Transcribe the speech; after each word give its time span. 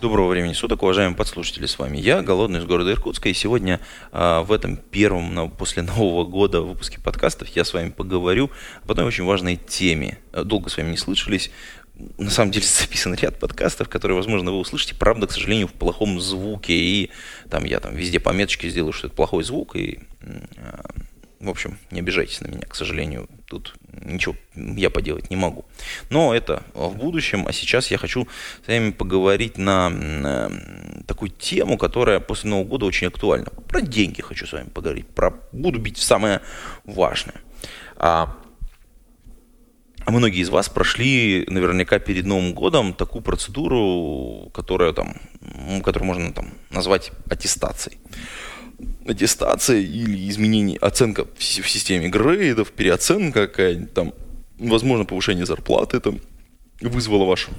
Доброго 0.00 0.28
времени 0.28 0.54
суток, 0.54 0.82
уважаемые 0.82 1.14
подслушатели, 1.14 1.66
с 1.66 1.78
вами 1.78 1.98
я, 1.98 2.22
Голодный 2.22 2.60
из 2.60 2.64
города 2.64 2.90
Иркутска, 2.90 3.28
и 3.28 3.34
сегодня 3.34 3.80
а, 4.12 4.42
в 4.44 4.50
этом 4.50 4.78
первом 4.78 5.50
после 5.50 5.82
Нового 5.96 6.24
года 6.24 6.62
выпуске 6.62 6.98
подкастов 6.98 7.48
я 7.48 7.64
с 7.64 7.74
вами 7.74 7.90
поговорю 7.90 8.50
об 8.82 8.92
одной 8.92 9.04
очень 9.04 9.24
важной 9.24 9.56
теме. 9.56 10.16
Э, 10.32 10.42
Долго 10.42 10.70
с 10.70 10.78
вами 10.78 10.92
не 10.92 10.96
слышались, 10.96 11.50
на 12.16 12.30
самом 12.30 12.50
деле 12.50 12.64
записан 12.80 13.12
ряд 13.14 13.38
подкастов, 13.38 13.90
которые, 13.90 14.16
возможно, 14.16 14.52
вы 14.52 14.60
услышите, 14.60 14.94
правда, 14.94 15.26
к 15.26 15.32
сожалению, 15.32 15.68
в 15.68 15.74
плохом 15.74 16.18
звуке, 16.18 16.72
и 16.72 17.10
там 17.50 17.64
я 17.64 17.78
там 17.78 17.94
везде 17.94 18.20
пометочки 18.20 18.70
сделаю, 18.70 18.94
что 18.94 19.08
это 19.08 19.16
плохой 19.16 19.44
звук, 19.44 19.76
и 19.76 19.98
а, 20.56 20.88
в 21.40 21.48
общем, 21.50 21.78
не 21.90 22.00
обижайтесь 22.00 22.40
на 22.40 22.48
меня, 22.48 22.66
к 22.66 22.74
сожалению, 22.74 23.28
тут 23.46 23.74
ничего 24.00 24.34
я 24.54 24.90
поделать 24.90 25.30
не 25.30 25.36
могу. 25.36 25.64
Но 26.10 26.34
это 26.34 26.62
в 26.74 26.96
будущем, 26.96 27.46
а 27.46 27.52
сейчас 27.52 27.90
я 27.90 27.98
хочу 27.98 28.26
с 28.64 28.68
вами 28.68 28.90
поговорить 28.90 29.58
на 29.58 29.86
м, 29.88 30.26
э, 30.26 31.02
такую 31.06 31.30
тему, 31.30 31.78
которая 31.78 32.20
после 32.20 32.50
Нового 32.50 32.66
года 32.66 32.86
очень 32.86 33.08
актуальна. 33.08 33.50
Про 33.68 33.80
деньги 33.80 34.22
хочу 34.22 34.46
с 34.46 34.52
вами 34.52 34.68
поговорить, 34.68 35.06
про 35.08 35.34
буду 35.52 35.78
бить 35.78 35.98
самое 35.98 36.40
важное. 36.84 37.36
А, 37.96 38.36
а 40.06 40.10
многие 40.10 40.40
из 40.40 40.48
вас 40.48 40.68
прошли 40.68 41.44
наверняка 41.48 41.98
перед 41.98 42.24
Новым 42.24 42.54
годом 42.54 42.94
такую 42.94 43.22
процедуру, 43.22 44.50
которая 44.54 44.92
там, 44.92 45.14
которую 45.84 46.06
можно 46.06 46.32
там 46.32 46.52
назвать 46.70 47.12
аттестацией 47.28 47.98
аттестация 49.06 49.78
или 49.80 50.28
изменение, 50.30 50.78
оценка 50.78 51.26
в 51.36 51.42
си- 51.42 51.62
в 51.62 51.68
системе 51.68 52.08
грейдов, 52.08 52.72
переоценка 52.72 53.46
какая-нибудь 53.46 53.92
там, 53.94 54.14
возможно, 54.58 55.04
повышение 55.04 55.46
зарплаты 55.46 56.00
там 56.00 56.20
вызвало 56.80 57.24
вашу. 57.24 57.50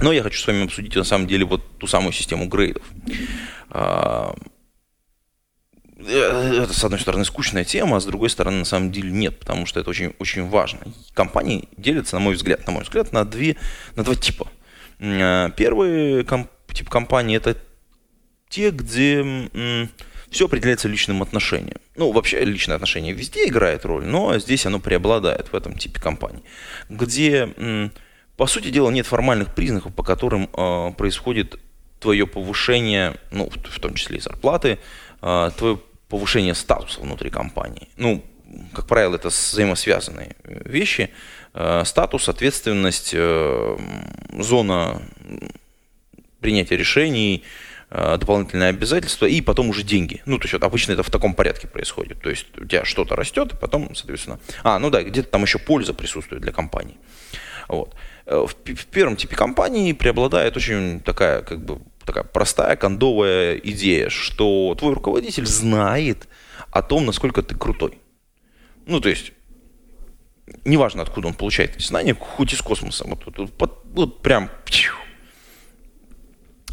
Но 0.00 0.12
я 0.12 0.22
хочу 0.22 0.40
с 0.40 0.46
вами 0.46 0.64
обсудить 0.64 0.94
на 0.94 1.04
самом 1.04 1.26
деле 1.26 1.44
вот 1.44 1.78
ту 1.78 1.86
самую 1.86 2.12
систему 2.12 2.46
грейдов. 2.48 2.84
А, 3.70 4.34
э, 5.98 6.60
Это, 6.62 6.72
с 6.72 6.84
одной 6.84 7.00
стороны, 7.00 7.24
скучная 7.24 7.64
тема, 7.64 7.96
а 7.96 8.00
с 8.00 8.04
другой 8.04 8.30
стороны, 8.30 8.58
на 8.58 8.64
самом 8.64 8.92
деле 8.92 9.10
нет, 9.10 9.38
потому 9.40 9.66
что 9.66 9.80
это 9.80 9.90
очень, 9.90 10.14
очень 10.18 10.48
важно. 10.48 10.80
Компании 11.14 11.68
делятся, 11.76 12.16
на 12.16 12.20
мой 12.20 12.34
взгляд, 12.34 12.66
на 12.66 12.72
мой 12.72 12.82
взгляд, 12.84 13.12
на, 13.12 13.24
две, 13.24 13.56
на 13.96 14.04
два 14.04 14.14
типа. 14.14 14.48
Э, 15.00 15.50
Первый 15.56 16.24
комп- 16.24 16.50
тип 16.72 16.88
компании– 16.90 17.36
это 17.38 17.56
те, 18.48 18.70
где 18.70 19.24
все 20.30 20.46
определяется 20.46 20.88
личным 20.88 21.22
отношением. 21.22 21.78
Ну, 21.96 22.12
вообще 22.12 22.44
личное 22.44 22.76
отношение 22.76 23.12
везде 23.12 23.46
играет 23.48 23.84
роль, 23.84 24.04
но 24.04 24.38
здесь 24.38 24.66
оно 24.66 24.78
преобладает 24.78 25.48
в 25.52 25.56
этом 25.56 25.76
типе 25.76 26.00
компаний, 26.00 26.42
где, 26.88 27.90
по 28.36 28.46
сути 28.46 28.70
дела, 28.70 28.90
нет 28.90 29.06
формальных 29.06 29.54
признаков, 29.54 29.94
по 29.94 30.02
которым 30.02 30.48
э, 30.52 30.92
происходит 30.96 31.58
твое 31.98 32.26
повышение, 32.26 33.16
ну, 33.30 33.50
в, 33.50 33.80
том 33.80 33.94
числе 33.94 34.18
и 34.18 34.20
зарплаты, 34.20 34.78
э, 35.22 35.50
твое 35.56 35.80
повышение 36.08 36.54
статуса 36.54 37.00
внутри 37.00 37.30
компании. 37.30 37.88
Ну, 37.96 38.22
как 38.72 38.86
правило, 38.86 39.16
это 39.16 39.28
взаимосвязанные 39.28 40.36
э, 40.44 40.62
вещи. 40.64 41.10
Э, 41.54 41.82
статус, 41.84 42.28
ответственность, 42.28 43.10
э, 43.12 43.78
зона 44.38 45.02
принятия 46.40 46.76
решений, 46.76 47.44
дополнительные 47.90 48.68
обязательства 48.68 49.26
и 49.26 49.40
потом 49.40 49.70
уже 49.70 49.82
деньги. 49.82 50.22
Ну, 50.26 50.38
то 50.38 50.46
есть 50.46 50.54
обычно 50.54 50.92
это 50.92 51.02
в 51.02 51.10
таком 51.10 51.34
порядке 51.34 51.66
происходит. 51.66 52.20
То 52.20 52.28
есть 52.28 52.46
у 52.58 52.66
тебя 52.66 52.84
что-то 52.84 53.16
растет, 53.16 53.58
потом, 53.58 53.94
соответственно... 53.94 54.38
А, 54.62 54.78
ну 54.78 54.90
да, 54.90 55.02
где-то 55.02 55.30
там 55.30 55.42
еще 55.42 55.58
польза 55.58 55.94
присутствует 55.94 56.42
для 56.42 56.52
компании. 56.52 56.98
Вот. 57.68 57.94
Э, 58.26 58.44
В, 58.46 58.54
в 58.54 58.86
первом 58.86 59.16
типе 59.16 59.36
компании 59.36 59.92
преобладает 59.92 60.56
очень 60.56 61.00
такая, 61.00 61.40
как 61.42 61.64
бы, 61.64 61.80
такая 62.04 62.24
простая 62.24 62.76
кондовая 62.76 63.56
идея, 63.56 64.10
что 64.10 64.74
твой 64.78 64.92
руководитель 64.92 65.46
знает 65.46 66.28
о 66.70 66.82
том, 66.82 67.06
насколько 67.06 67.42
ты 67.42 67.54
крутой. 67.54 67.98
Ну, 68.86 69.00
то 69.00 69.08
есть, 69.08 69.32
неважно, 70.64 71.02
откуда 71.02 71.28
он 71.28 71.34
получает 71.34 71.76
эти 71.76 71.86
знания, 71.86 72.14
хоть 72.14 72.52
из 72.52 72.60
космоса. 72.60 73.04
Вот, 73.06 73.24
вот, 73.24 73.50
вот, 73.58 73.84
вот 73.84 74.22
прям 74.22 74.50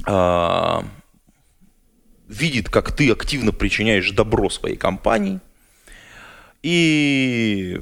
а, 0.06 0.86
видит, 2.28 2.70
как 2.70 2.92
ты 2.92 3.12
активно 3.12 3.52
причиняешь 3.52 4.12
добро 4.12 4.50
своей 4.50 4.76
компании, 4.76 5.40
и 6.64 7.80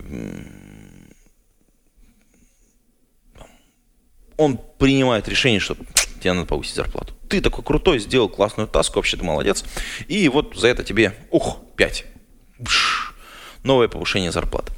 он 4.38 4.60
принимает 4.78 5.28
решение, 5.30 5.60
что 5.60 5.78
тебе 6.20 6.34
надо 6.34 6.48
повысить 6.48 6.76
зарплату. 6.76 7.14
Ты 7.30 7.42
такой 7.42 7.64
крутой, 7.64 8.00
сделал 8.00 8.30
классную 8.30 8.68
таску, 8.68 8.98
вообще 8.98 9.18
ты 9.18 9.24
молодец. 9.24 9.64
И 10.08 10.28
вот 10.30 10.56
за 10.56 10.68
это 10.68 10.84
тебе, 10.84 11.16
ух, 11.32 11.60
5. 11.78 12.06
Новое 13.64 13.88
повышение 13.88 14.32
зарплаты. 14.32 14.74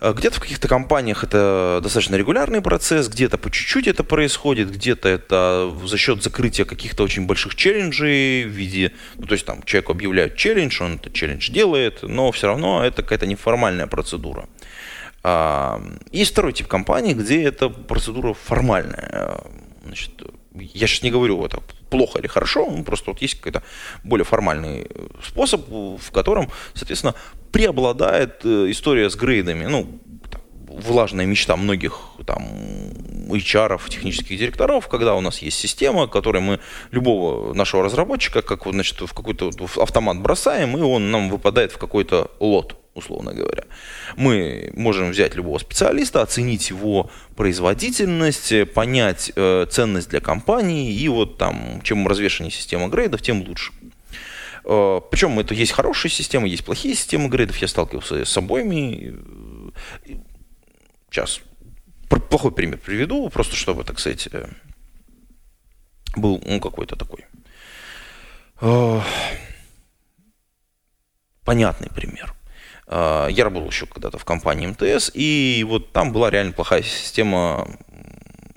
А 0.00 0.14
Где-то 0.14 0.36
в 0.36 0.40
каких-то 0.40 0.66
компаниях 0.66 1.24
это 1.24 1.80
достаточно 1.82 2.16
регулярный 2.16 2.62
процесс, 2.62 3.08
где-то 3.08 3.36
по 3.36 3.50
чуть-чуть 3.50 3.86
это 3.86 4.02
происходит, 4.02 4.72
где-то 4.72 5.10
это 5.10 5.70
за 5.84 5.98
счет 5.98 6.22
закрытия 6.22 6.64
каких-то 6.64 7.02
очень 7.02 7.26
больших 7.26 7.54
челленджей 7.54 8.44
в 8.44 8.48
виде, 8.48 8.92
ну 9.16 9.26
то 9.26 9.34
есть 9.34 9.44
там 9.44 9.62
человеку 9.64 9.92
объявляют 9.92 10.36
челлендж, 10.36 10.82
он 10.82 10.94
этот 10.94 11.12
челлендж 11.12 11.50
делает, 11.50 12.02
но 12.02 12.32
все 12.32 12.46
равно 12.46 12.82
это 12.82 13.02
какая-то 13.02 13.26
неформальная 13.26 13.86
процедура. 13.86 14.48
А, 15.22 15.82
Есть 16.12 16.32
второй 16.32 16.54
тип 16.54 16.66
компаний, 16.66 17.12
где 17.12 17.42
эта 17.42 17.68
процедура 17.68 18.32
формальная. 18.32 19.10
А, 19.12 19.50
Значит, 19.84 20.12
я 20.54 20.86
сейчас 20.86 21.02
не 21.02 21.10
говорю, 21.10 21.44
это 21.44 21.62
плохо 21.90 22.18
или 22.18 22.28
хорошо, 22.28 22.66
ну, 22.70 22.84
просто 22.84 23.10
вот 23.10 23.22
есть 23.22 23.34
какой-то 23.34 23.62
более 24.04 24.24
формальный 24.24 24.86
э, 24.88 25.06
способ, 25.22 25.68
в 25.68 26.10
котором, 26.12 26.50
соответственно, 26.74 27.14
преобладает 27.52 28.44
э, 28.44 28.70
история 28.70 29.10
с 29.10 29.16
грейдами. 29.16 29.66
Ну, 29.66 30.00
влажная 30.70 31.26
мечта 31.26 31.56
многих 31.56 32.00
там 32.26 32.44
HR, 33.28 33.80
технических 33.88 34.38
директоров, 34.38 34.88
когда 34.88 35.14
у 35.14 35.20
нас 35.20 35.38
есть 35.38 35.58
система, 35.58 36.06
которой 36.06 36.40
мы 36.40 36.60
любого 36.90 37.54
нашего 37.54 37.84
разработчика, 37.84 38.42
как 38.42 38.66
вот, 38.66 38.74
значит, 38.74 39.00
в 39.00 39.12
какой-то 39.12 39.50
автомат 39.76 40.18
бросаем, 40.18 40.76
и 40.76 40.80
он 40.80 41.10
нам 41.10 41.30
выпадает 41.30 41.72
в 41.72 41.78
какой-то 41.78 42.30
лот 42.40 42.76
условно 42.92 43.32
говоря. 43.32 43.64
Мы 44.16 44.72
можем 44.74 45.10
взять 45.10 45.36
любого 45.36 45.58
специалиста, 45.58 46.22
оценить 46.22 46.70
его 46.70 47.08
производительность, 47.36 48.52
понять 48.74 49.32
э, 49.36 49.66
ценность 49.70 50.10
для 50.10 50.20
компании, 50.20 50.92
и 50.92 51.08
вот 51.08 51.38
там, 51.38 51.80
чем 51.82 52.06
развешеннее 52.06 52.50
система 52.50 52.88
грейдов, 52.88 53.22
тем 53.22 53.42
лучше. 53.46 53.72
Э, 54.64 55.00
Причем 55.10 55.38
это 55.38 55.54
есть 55.54 55.72
хорошие 55.72 56.10
системы, 56.10 56.48
есть 56.48 56.64
плохие 56.64 56.94
системы 56.94 57.28
грейдов, 57.28 57.56
я 57.58 57.68
сталкивался 57.68 58.24
с 58.24 58.36
обоими. 58.36 59.14
Сейчас 61.10 61.40
плохой 62.28 62.52
пример 62.52 62.78
приведу, 62.78 63.28
просто 63.30 63.56
чтобы, 63.56 63.84
так 63.84 63.98
сказать, 63.98 64.28
э, 64.32 64.48
был 66.16 66.42
ну, 66.46 66.60
какой-то 66.60 66.96
такой 66.96 67.24
понятный 71.44 71.88
пример. 71.88 72.34
Э, 72.86 73.26
Я 73.30 73.44
работал 73.44 73.68
еще 73.68 73.86
когда-то 73.86 74.18
в 74.18 74.24
компании 74.24 74.66
МТС, 74.68 75.10
и 75.14 75.64
вот 75.68 75.92
там 75.92 76.12
была 76.12 76.30
реально 76.30 76.52
плохая 76.52 76.82
система 76.82 77.66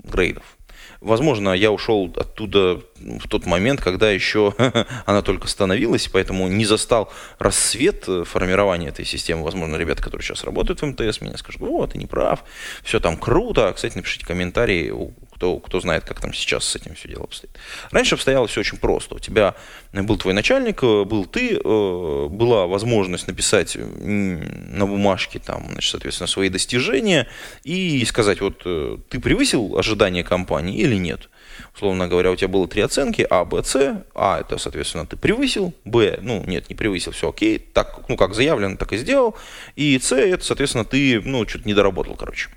грейдов. 0.04 0.56
Возможно, 1.00 1.50
я 1.52 1.72
ушел 1.72 2.12
оттуда 2.16 2.82
в 3.00 3.28
тот 3.28 3.46
момент, 3.46 3.80
когда 3.80 4.10
еще 4.10 4.54
она 5.06 5.22
только 5.22 5.48
становилась, 5.48 6.08
поэтому 6.08 6.48
не 6.48 6.64
застал 6.64 7.12
рассвет 7.38 8.04
э, 8.08 8.24
формирования 8.24 8.88
этой 8.88 9.04
системы. 9.04 9.42
Возможно, 9.42 9.76
ребята, 9.76 10.02
которые 10.02 10.24
сейчас 10.24 10.44
работают 10.44 10.80
в 10.80 10.86
МТС, 10.86 11.20
меня 11.20 11.36
скажут, 11.36 11.62
о, 11.62 11.86
ты 11.86 11.98
не 11.98 12.06
прав, 12.06 12.44
все 12.82 13.00
там 13.00 13.16
круто. 13.16 13.72
Кстати, 13.74 13.96
напишите 13.96 14.26
комментарии, 14.26 14.92
кто, 15.34 15.58
кто 15.58 15.80
знает, 15.80 16.04
как 16.04 16.20
там 16.20 16.32
сейчас 16.32 16.64
с 16.64 16.76
этим 16.76 16.94
все 16.94 17.08
дело 17.08 17.24
обстоит. 17.24 17.56
Раньше 17.90 18.14
обстояло 18.14 18.46
все 18.46 18.60
очень 18.60 18.78
просто. 18.78 19.16
У 19.16 19.18
тебя 19.18 19.54
был 19.92 20.16
твой 20.16 20.34
начальник, 20.34 20.82
э, 20.82 21.04
был 21.04 21.26
ты, 21.26 21.56
э, 21.56 22.28
была 22.30 22.66
возможность 22.66 23.26
написать 23.26 23.76
на 23.76 24.86
бумажке, 24.86 25.40
там, 25.40 25.66
значит, 25.72 25.90
соответственно, 25.90 26.28
свои 26.28 26.48
достижения 26.48 27.28
и 27.64 28.04
сказать, 28.04 28.40
вот 28.40 28.58
ты 28.62 29.20
превысил 29.20 29.76
ожидания 29.76 30.22
компании 30.22 30.78
или 30.78 30.96
нет. 30.96 31.28
Условно 31.74 32.08
говоря, 32.08 32.30
у 32.30 32.36
тебя 32.36 32.48
было 32.48 32.68
три 32.68 32.82
оценки, 32.82 33.26
А, 33.28 33.44
Б, 33.44 33.62
С. 33.62 34.02
А 34.14 34.40
это, 34.40 34.58
соответственно, 34.58 35.06
ты 35.06 35.16
превысил, 35.16 35.74
Б, 35.84 36.18
ну, 36.22 36.42
нет, 36.46 36.68
не 36.68 36.74
превысил, 36.74 37.12
все 37.12 37.30
окей, 37.30 37.58
так, 37.58 38.08
ну, 38.08 38.16
как 38.16 38.34
заявлено, 38.34 38.76
так 38.76 38.92
и 38.92 38.96
сделал. 38.96 39.36
И 39.76 39.98
С, 39.98 40.12
это, 40.12 40.44
соответственно, 40.44 40.84
ты, 40.84 41.20
ну, 41.20 41.46
что-то 41.48 41.66
не 41.66 41.74
доработал, 41.74 42.14
короче. 42.14 42.50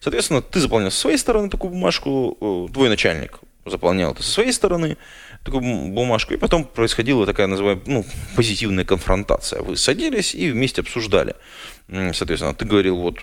Соответственно, 0.00 0.42
ты 0.42 0.60
заполнял 0.60 0.90
со 0.90 1.00
своей 1.00 1.18
стороны 1.18 1.50
такую 1.50 1.70
бумажку, 1.72 2.36
э, 2.40 2.72
твой 2.72 2.88
начальник 2.88 3.40
заполнял 3.70 4.12
это 4.12 4.22
со 4.22 4.30
своей 4.30 4.52
стороны, 4.52 4.96
такую 5.44 5.62
бумажку, 5.62 6.34
и 6.34 6.36
потом 6.36 6.64
происходила 6.64 7.26
такая, 7.26 7.46
называемая, 7.46 7.82
ну, 7.86 8.04
позитивная 8.36 8.84
конфронтация. 8.84 9.62
Вы 9.62 9.76
садились 9.76 10.34
и 10.34 10.50
вместе 10.50 10.80
обсуждали. 10.80 11.34
Соответственно, 11.88 12.54
ты 12.54 12.64
говорил, 12.64 12.96
вот, 12.96 13.18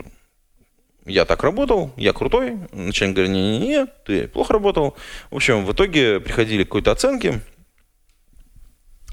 я 1.06 1.26
так 1.26 1.44
работал, 1.44 1.92
я 1.98 2.14
крутой. 2.14 2.58
Начальник 2.72 3.16
говорит, 3.16 3.34
не-не-не, 3.34 3.86
ты 4.06 4.28
плохо 4.28 4.54
работал. 4.54 4.96
В 5.30 5.36
общем, 5.36 5.66
в 5.66 5.72
итоге 5.72 6.20
приходили 6.20 6.64
к 6.64 6.68
какой-то 6.68 6.92
оценке, 6.92 7.42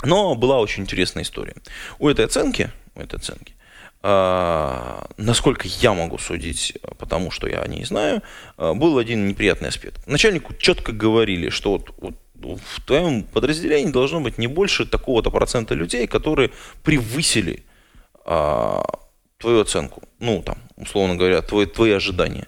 но 0.02 0.34
была 0.34 0.58
очень 0.58 0.82
интересная 0.82 1.22
история. 1.22 1.54
У 1.98 2.08
этой 2.08 2.24
оценки, 2.24 2.70
у 2.94 3.00
этой 3.00 3.16
оценки, 3.16 3.54
а, 4.02 5.06
насколько 5.16 5.68
я 5.68 5.92
могу 5.92 6.18
судить, 6.18 6.76
потому 6.98 7.30
что 7.30 7.46
я 7.46 7.64
не 7.66 7.84
знаю, 7.84 8.22
а, 8.56 8.74
был 8.74 8.98
один 8.98 9.28
неприятный 9.28 9.68
аспект. 9.68 10.04
Начальнику 10.06 10.54
четко 10.54 10.92
говорили, 10.92 11.50
что 11.50 11.72
вот, 11.72 11.94
вот 12.34 12.60
в 12.60 12.80
твоем 12.84 13.22
подразделении 13.22 13.92
должно 13.92 14.20
быть 14.20 14.38
не 14.38 14.48
больше 14.48 14.86
такого-то 14.86 15.30
процента 15.30 15.74
людей, 15.74 16.06
которые 16.06 16.50
превысили 16.82 17.64
а, 18.24 18.82
твою 19.42 19.60
оценку. 19.60 20.02
Ну, 20.20 20.42
там, 20.42 20.56
условно 20.76 21.16
говоря, 21.16 21.42
твои, 21.42 21.66
твои 21.66 21.92
ожидания. 21.92 22.46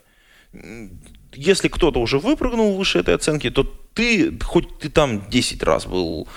Если 1.32 1.68
кто-то 1.68 2.00
уже 2.00 2.18
выпрыгнул 2.18 2.76
выше 2.76 3.00
этой 3.00 3.14
оценки, 3.14 3.50
то 3.50 3.64
ты, 3.94 4.38
хоть 4.40 4.78
ты 4.78 4.88
там 4.88 5.28
10 5.28 5.62
раз 5.62 5.86
был 5.86 6.28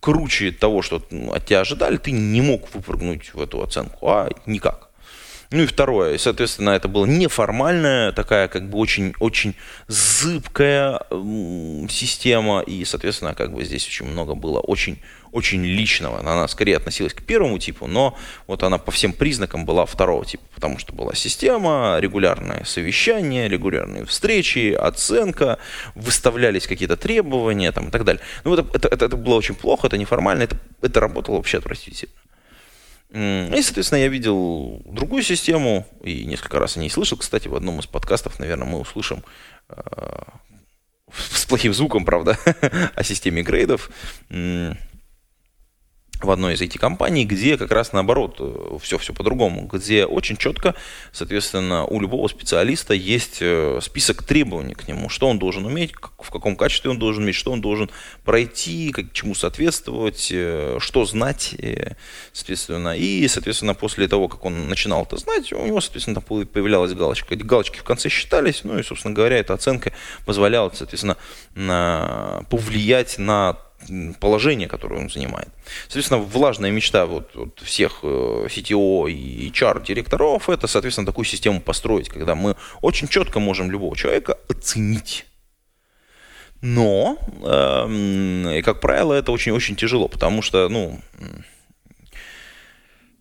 круче 0.00 0.52
того, 0.52 0.82
что 0.82 1.02
ну, 1.10 1.32
от 1.32 1.46
тебя 1.46 1.60
ожидали, 1.60 1.96
ты 1.96 2.12
не 2.12 2.40
мог 2.42 2.74
выпрыгнуть 2.74 3.34
в 3.34 3.40
эту 3.40 3.62
оценку, 3.62 4.08
а 4.08 4.28
никак. 4.46 4.90
Ну 5.54 5.62
и 5.62 5.66
второе, 5.66 6.18
соответственно, 6.18 6.70
это 6.70 6.88
была 6.88 7.06
неформальная, 7.06 8.10
такая 8.10 8.48
как 8.48 8.68
бы 8.68 8.76
очень-очень 8.76 9.54
зыбкая 9.86 11.00
система, 11.88 12.60
и, 12.60 12.84
соответственно, 12.84 13.34
как 13.34 13.52
бы 13.54 13.62
здесь 13.64 13.86
очень 13.86 14.06
много 14.06 14.34
было 14.34 14.58
очень 14.58 14.98
очень 15.30 15.64
личного. 15.64 16.18
Она 16.18 16.48
скорее 16.48 16.76
относилась 16.76 17.14
к 17.14 17.22
первому 17.22 17.60
типу, 17.60 17.86
но 17.86 18.18
вот 18.48 18.64
она 18.64 18.78
по 18.78 18.90
всем 18.90 19.12
признакам 19.12 19.64
была 19.64 19.86
второго 19.86 20.24
типа, 20.24 20.42
потому 20.56 20.78
что 20.78 20.92
была 20.92 21.14
система, 21.14 21.98
регулярное 22.00 22.64
совещание, 22.64 23.48
регулярные 23.48 24.04
встречи, 24.06 24.72
оценка, 24.72 25.58
выставлялись 25.94 26.66
какие-то 26.66 26.96
требования 26.96 27.70
там, 27.70 27.88
и 27.88 27.90
так 27.92 28.02
далее. 28.02 28.22
Ну, 28.42 28.54
это, 28.54 28.66
это, 28.74 28.88
это, 28.88 29.04
это 29.04 29.16
было 29.16 29.36
очень 29.36 29.54
плохо, 29.54 29.86
это 29.86 29.98
неформально, 29.98 30.42
это, 30.42 30.56
это 30.82 30.98
работало 30.98 31.36
вообще 31.36 31.58
отвратительно. 31.58 32.10
И, 33.14 33.62
соответственно, 33.62 34.00
я 34.00 34.08
видел 34.08 34.82
другую 34.84 35.22
систему, 35.22 35.86
и 36.02 36.24
несколько 36.24 36.58
раз 36.58 36.76
о 36.76 36.80
ней 36.80 36.90
слышал. 36.90 37.16
Кстати, 37.16 37.46
в 37.46 37.54
одном 37.54 37.78
из 37.78 37.86
подкастов, 37.86 38.40
наверное, 38.40 38.66
мы 38.66 38.80
услышим 38.80 39.22
э, 39.68 39.76
с 41.12 41.44
плохим 41.46 41.72
звуком, 41.72 42.04
правда, 42.04 42.36
о 42.96 43.04
системе 43.04 43.42
грейдов 43.42 43.90
в 46.24 46.30
одной 46.30 46.54
из 46.54 46.62
IT-компаний, 46.62 47.24
где 47.24 47.56
как 47.56 47.70
раз 47.70 47.92
наоборот 47.92 48.40
все-все 48.82 49.12
э, 49.12 49.16
по-другому, 49.16 49.68
где 49.72 50.04
очень 50.06 50.36
четко, 50.36 50.74
соответственно, 51.12 51.84
у 51.84 52.00
любого 52.00 52.28
специалиста 52.28 52.94
есть 52.94 53.38
э, 53.40 53.78
список 53.82 54.22
требований 54.22 54.74
к 54.74 54.88
нему, 54.88 55.08
что 55.08 55.28
он 55.28 55.38
должен 55.38 55.64
уметь, 55.66 55.92
в 55.92 56.30
каком 56.30 56.56
качестве 56.56 56.90
он 56.90 56.98
должен 56.98 57.22
уметь, 57.24 57.36
что 57.36 57.52
он 57.52 57.60
должен 57.60 57.90
пройти, 58.24 58.90
как, 58.92 59.12
чему 59.12 59.34
соответствовать, 59.34 60.28
э, 60.32 60.78
что 60.80 61.04
знать, 61.04 61.54
соответственно. 62.32 62.96
И, 62.96 63.26
соответственно, 63.28 63.74
после 63.74 64.08
того, 64.08 64.28
как 64.28 64.44
он 64.44 64.68
начинал 64.68 65.04
это 65.04 65.16
знать, 65.16 65.52
у 65.52 65.64
него, 65.64 65.80
соответственно, 65.80 66.20
появлялась 66.20 66.92
галочка. 66.92 67.34
Эти 67.34 67.42
галочки 67.42 67.78
в 67.78 67.84
конце 67.84 68.08
считались, 68.08 68.64
ну 68.64 68.78
и, 68.78 68.82
собственно 68.82 69.14
говоря, 69.14 69.38
эта 69.38 69.54
оценка 69.54 69.92
позволяла, 70.24 70.72
соответственно, 70.74 71.16
повлиять 72.48 73.18
на 73.18 73.56
положение, 74.20 74.68
которое 74.68 75.00
он 75.00 75.10
занимает. 75.10 75.48
Соответственно, 75.84 76.20
влажная 76.20 76.70
мечта 76.70 77.06
вот, 77.06 77.34
вот 77.34 77.60
всех 77.60 78.00
э, 78.02 78.46
CTO 78.48 79.10
и 79.10 79.50
HR-директоров 79.50 80.48
это, 80.48 80.66
соответственно, 80.66 81.06
такую 81.06 81.24
систему 81.24 81.60
построить, 81.60 82.08
когда 82.08 82.34
мы 82.34 82.56
очень 82.82 83.08
четко 83.08 83.40
можем 83.40 83.70
любого 83.70 83.96
человека 83.96 84.38
оценить. 84.48 85.26
Но, 86.62 87.18
э, 87.42 88.62
как 88.62 88.80
правило, 88.80 89.12
это 89.12 89.32
очень-очень 89.32 89.76
тяжело, 89.76 90.08
потому 90.08 90.40
что, 90.40 90.68
ну, 90.68 90.98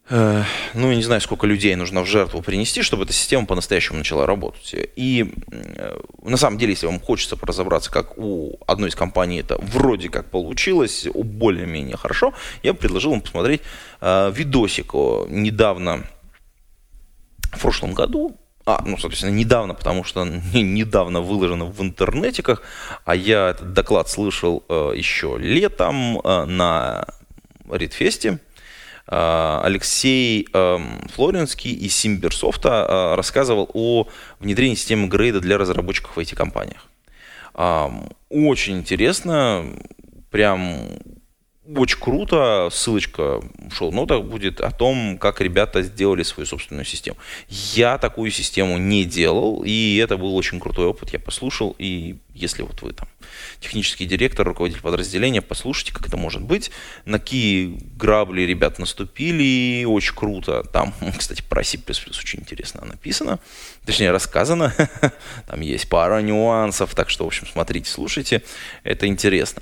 ну, 0.10 0.90
я 0.90 0.96
не 0.96 1.04
знаю, 1.04 1.22
сколько 1.22 1.48
людей 1.48 1.76
нужно 1.76 2.02
в 2.02 2.06
жертву 2.06 2.42
принести, 2.42 2.82
чтобы 2.82 3.04
эта 3.04 3.14
система 3.14 3.46
по-настоящему 3.46 4.00
начала 4.00 4.26
работать. 4.26 4.76
И 4.96 5.34
э, 5.52 6.00
на 6.24 6.38
самом 6.38 6.58
деле, 6.58 6.74
если 6.74 6.88
вам 6.88 7.00
хочется 7.00 7.38
разобраться, 7.42 7.90
как 7.90 8.18
у 8.18 8.58
одной 8.68 8.90
из 8.90 8.96
компаний 8.96 9.40
это 9.40 9.58
вроде 9.62 10.10
как 10.10 10.30
получилось, 10.30 11.08
у 11.14 11.24
более-менее 11.24 11.96
хорошо, 11.96 12.34
я 12.64 12.74
бы 12.74 12.80
предложил 12.80 13.12
вам 13.12 13.22
посмотреть 13.22 13.62
э, 14.02 14.32
видосик 14.36 14.94
недавно, 14.94 16.04
в 17.54 17.62
прошлом 17.62 17.94
году, 17.94 18.36
а, 18.66 18.82
ну, 18.86 18.98
соответственно, 18.98 19.32
недавно, 19.32 19.74
потому 19.74 20.04
что 20.04 20.26
недавно 20.54 21.22
выложено 21.22 21.66
в 21.66 21.82
интернетиках, 21.82 22.62
а 23.06 23.16
я 23.16 23.50
этот 23.50 23.74
доклад 23.74 24.10
слышал 24.10 24.64
э, 24.70 24.94
еще 24.96 25.38
летом 25.38 26.20
э, 26.20 26.46
на 26.46 27.06
Ридфесте. 27.70 28.40
А, 29.08 29.62
Алексей 29.64 30.48
эм, 30.54 31.02
Флоренский 31.14 31.72
из 31.72 31.96
Симберсофта 31.96 32.86
а, 32.88 33.16
рассказывал 33.16 33.70
о 33.74 34.08
внедрении 34.40 34.76
системы 34.76 35.08
грейда 35.08 35.40
для 35.40 35.58
разработчиков 35.58 36.16
в 36.16 36.20
IT-компаниях. 36.20 36.88
Очень 38.30 38.80
интересно, 38.80 39.64
прям 40.32 40.88
очень 41.66 42.00
круто. 42.00 42.70
Ссылочка 42.72 43.40
в 43.40 43.74
шоу-нотах 43.74 44.24
будет 44.24 44.60
о 44.62 44.72
том, 44.72 45.18
как 45.18 45.40
ребята 45.42 45.82
сделали 45.82 46.24
свою 46.24 46.46
собственную 46.46 46.86
систему. 46.86 47.18
Я 47.48 47.98
такую 47.98 48.32
систему 48.32 48.78
не 48.78 49.06
делал, 49.06 49.64
и 49.66 49.98
это 49.98 50.18
был 50.18 50.36
очень 50.36 50.60
крутой 50.60 50.88
опыт. 50.88 51.14
Я 51.14 51.20
послушал, 51.20 51.76
и 51.80 52.18
если 52.34 52.64
вот 52.64 52.82
вы 52.82 52.94
там 52.94 53.08
технический 53.60 54.06
директор, 54.06 54.46
руководитель 54.46 54.82
подразделения, 54.82 55.42
послушайте, 55.42 55.94
как 55.94 56.08
это 56.08 56.18
может 56.18 56.42
быть. 56.42 56.72
На 57.06 57.20
какие 57.20 57.80
грабли 57.96 58.42
ребят 58.42 58.80
наступили, 58.80 59.86
очень 59.86 60.16
круто. 60.16 60.64
Там, 60.64 60.94
кстати, 61.18 61.42
про 61.42 61.64
C++ 61.64 61.80
очень 61.88 62.40
интересно 62.40 62.84
написано, 62.86 63.40
точнее 63.86 64.12
рассказано. 64.12 64.74
Там 65.48 65.62
есть 65.62 65.88
пара 65.88 66.22
нюансов, 66.22 66.94
так 66.94 67.10
что, 67.10 67.24
в 67.24 67.28
общем, 67.28 67.48
смотрите, 67.48 67.90
слушайте, 67.90 68.42
это 68.84 69.08
интересно. 69.08 69.62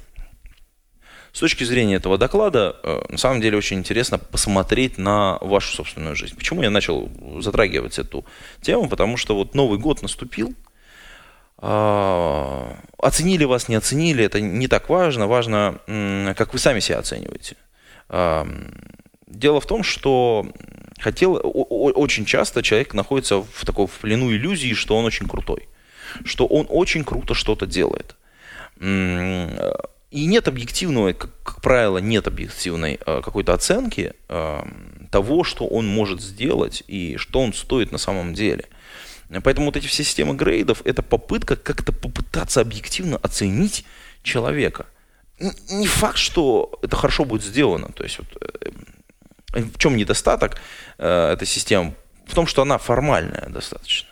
С 1.34 1.40
точки 1.40 1.64
зрения 1.64 1.96
этого 1.96 2.18
доклада, 2.18 2.76
э, 2.84 3.02
на 3.10 3.18
самом 3.18 3.40
деле 3.42 3.58
очень 3.58 3.78
интересно 3.78 4.18
посмотреть 4.18 4.98
на 4.98 5.38
вашу 5.40 5.74
собственную 5.74 6.16
жизнь. 6.16 6.36
Почему 6.36 6.62
я 6.62 6.70
начал 6.70 7.10
затрагивать 7.40 8.00
эту 8.00 8.26
тему? 8.62 8.90
Потому 8.90 9.16
что 9.16 9.36
вот 9.36 9.56
Новый 9.56 9.80
год 9.80 10.02
наступил, 10.02 10.54
а, 11.64 12.76
оценили 12.98 13.44
вас, 13.44 13.70
не 13.70 13.76
оценили, 13.76 14.26
это 14.26 14.42
не 14.42 14.68
так 14.68 14.90
важно. 14.90 15.28
Важно, 15.28 15.80
как 16.36 16.54
вы 16.54 16.60
сами 16.60 16.80
себя 16.80 16.98
оцениваете. 17.00 17.56
А, 18.10 18.48
дело 19.28 19.62
в 19.62 19.68
том, 19.68 19.84
что 19.84 20.48
хотел, 21.00 21.40
очень 21.44 22.26
часто 22.26 22.64
человек 22.64 22.94
находится 22.96 23.38
в 23.38 23.66
таком 23.66 23.88
в 23.88 24.00
плену 24.00 24.32
иллюзии, 24.32 24.74
что 24.74 24.98
он 24.98 25.06
очень 25.06 25.28
крутой, 25.28 25.70
что 26.26 26.48
он 26.48 26.66
очень 26.68 27.04
круто 27.04 27.36
что-то 27.36 27.68
делает. 27.68 28.16
И 30.12 30.26
нет 30.26 30.50
объективного, 30.50 31.14
как, 31.14 31.32
как 31.42 31.62
правило, 31.62 31.98
нет 31.98 32.28
объективной 32.28 33.00
э, 33.06 33.22
какой-то 33.24 33.54
оценки 33.54 34.14
э, 34.28 34.62
того, 35.10 35.46
что 35.46 35.66
он 35.66 35.88
может 35.88 36.22
сделать 36.22 36.84
и 36.88 37.16
что 37.16 37.40
он 37.40 37.54
стоит 37.54 37.94
на 37.94 37.98
самом 37.98 38.34
деле. 38.34 38.66
Поэтому 39.44 39.68
вот 39.68 39.78
эти 39.78 39.88
все 39.88 40.04
системы 40.04 40.36
грейдов– 40.36 40.82
это 40.86 41.02
попытка 41.02 41.56
как-то 41.56 41.94
попытаться 41.94 42.60
объективно 42.60 43.18
оценить 43.18 43.86
человека. 44.24 44.86
Не 45.40 45.88
факт, 45.88 46.18
что 46.18 46.78
это 46.82 46.98
хорошо 46.98 47.24
будет 47.24 47.44
сделано. 47.44 47.90
То 47.94 48.04
есть 48.04 48.20
вот, 48.20 48.28
э, 48.42 49.62
в 49.62 49.78
чем 49.78 49.96
недостаток 49.96 50.58
э, 50.98 51.32
этой 51.34 51.48
системы? 51.48 51.96
В 52.28 52.36
том, 52.36 52.48
что 52.48 52.62
она 52.62 52.78
формальная 52.78 53.48
достаточно. 53.50 54.10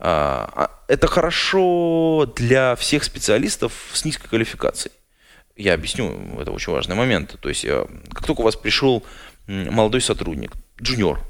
А, 0.00 0.50
а, 0.54 0.70
это 0.88 1.06
хорошо 1.06 2.32
для 2.36 2.76
всех 2.76 3.04
специалистов 3.04 3.72
с 3.92 4.04
низкой 4.04 4.28
квалификацией. 4.28 4.94
Я 5.58 5.74
объясню, 5.74 6.16
это 6.40 6.52
очень 6.52 6.72
важный 6.72 6.94
момент. 6.94 7.36
То 7.40 7.48
есть, 7.48 7.64
э, 7.64 7.84
как 8.12 8.24
только 8.24 8.42
у 8.42 8.44
вас 8.44 8.54
пришел 8.54 9.02
молодой 9.48 10.00
сотрудник, 10.00 10.52
джуниор, 10.80 11.20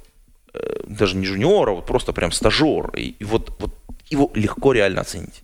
э, 0.53 0.81
даже 0.87 1.17
не 1.17 1.25
джуниор, 1.27 1.71
а 1.71 1.73
вот 1.73 1.87
просто 1.87 2.13
прям 2.13 2.31
стажер, 2.31 2.91
и, 2.95 3.17
вот, 3.25 3.57
вот 3.59 3.75
его 4.11 4.31
легко 4.35 4.73
реально 4.73 5.01
оценить. 5.01 5.43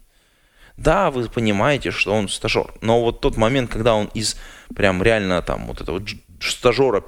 Да, 0.77 1.11
вы 1.11 1.29
понимаете, 1.31 1.93
что 1.93 2.13
он 2.13 2.29
стажер, 2.29 2.75
но 2.83 3.01
вот 3.01 3.21
тот 3.21 3.39
момент, 3.39 3.71
когда 3.71 3.95
он 3.95 4.11
из 4.13 4.37
прям 4.75 5.03
реально 5.03 5.41
там 5.41 5.67
вот 5.67 5.81
этого 5.81 6.03
стажера 6.41 7.03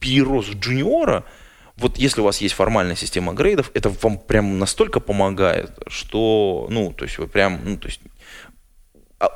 перерос 0.00 0.48
в 0.48 0.58
джуниора, 0.58 1.24
вот 1.76 1.96
если 1.96 2.20
у 2.20 2.24
вас 2.24 2.42
есть 2.42 2.54
формальная 2.54 2.96
система 2.96 3.32
грейдов, 3.32 3.70
это 3.72 3.88
вам 3.88 4.18
прям 4.18 4.58
настолько 4.58 5.00
помогает, 5.00 5.70
что, 5.86 6.66
ну, 6.68 6.92
то 6.92 7.04
есть 7.04 7.16
вы 7.18 7.26
прям, 7.26 7.60
ну, 7.64 7.78
то 7.78 7.86
есть 7.86 8.00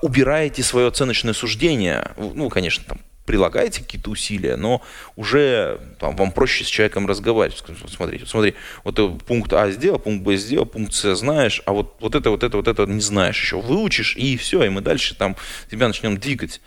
убираете 0.03 0.63
свое 0.63 0.89
оценочное 0.89 1.35
суждение, 1.35 2.13
ну, 2.17 2.49
конечно, 2.49 2.85
там, 2.87 2.99
прилагаете 3.27 3.83
какие-то 3.83 4.11
усилия, 4.11 4.57
но 4.57 4.83
уже 5.17 5.81
там, 5.99 6.17
вам 6.17 6.31
проще 6.31 6.65
с 6.65 6.69
человеком 6.69 7.07
разговаривать. 7.07 7.59
Смотрите, 7.59 8.23
вот 8.23 8.29
смотри, 8.31 8.55
вот 8.85 9.25
пункт 9.25 9.53
А 9.53 9.71
сделал, 9.71 9.99
пункт 9.99 10.25
Б 10.25 10.37
сделал, 10.37 10.65
пункт 10.65 10.95
С 10.95 11.15
знаешь, 11.17 11.61
а 11.67 11.73
вот, 11.73 11.97
вот 12.01 12.15
это, 12.15 12.31
вот 12.31 12.43
это, 12.43 12.57
вот 12.57 12.69
это 12.69 12.87
не 12.87 13.01
знаешь 13.01 13.41
еще. 13.41 13.61
Выучишь, 13.61 14.17
и 14.17 14.37
все, 14.37 14.63
и 14.63 14.69
мы 14.69 14.81
дальше 14.81 15.15
там 15.15 15.37
тебя 15.71 15.89
начнем 15.89 16.17
двигать. 16.17 16.61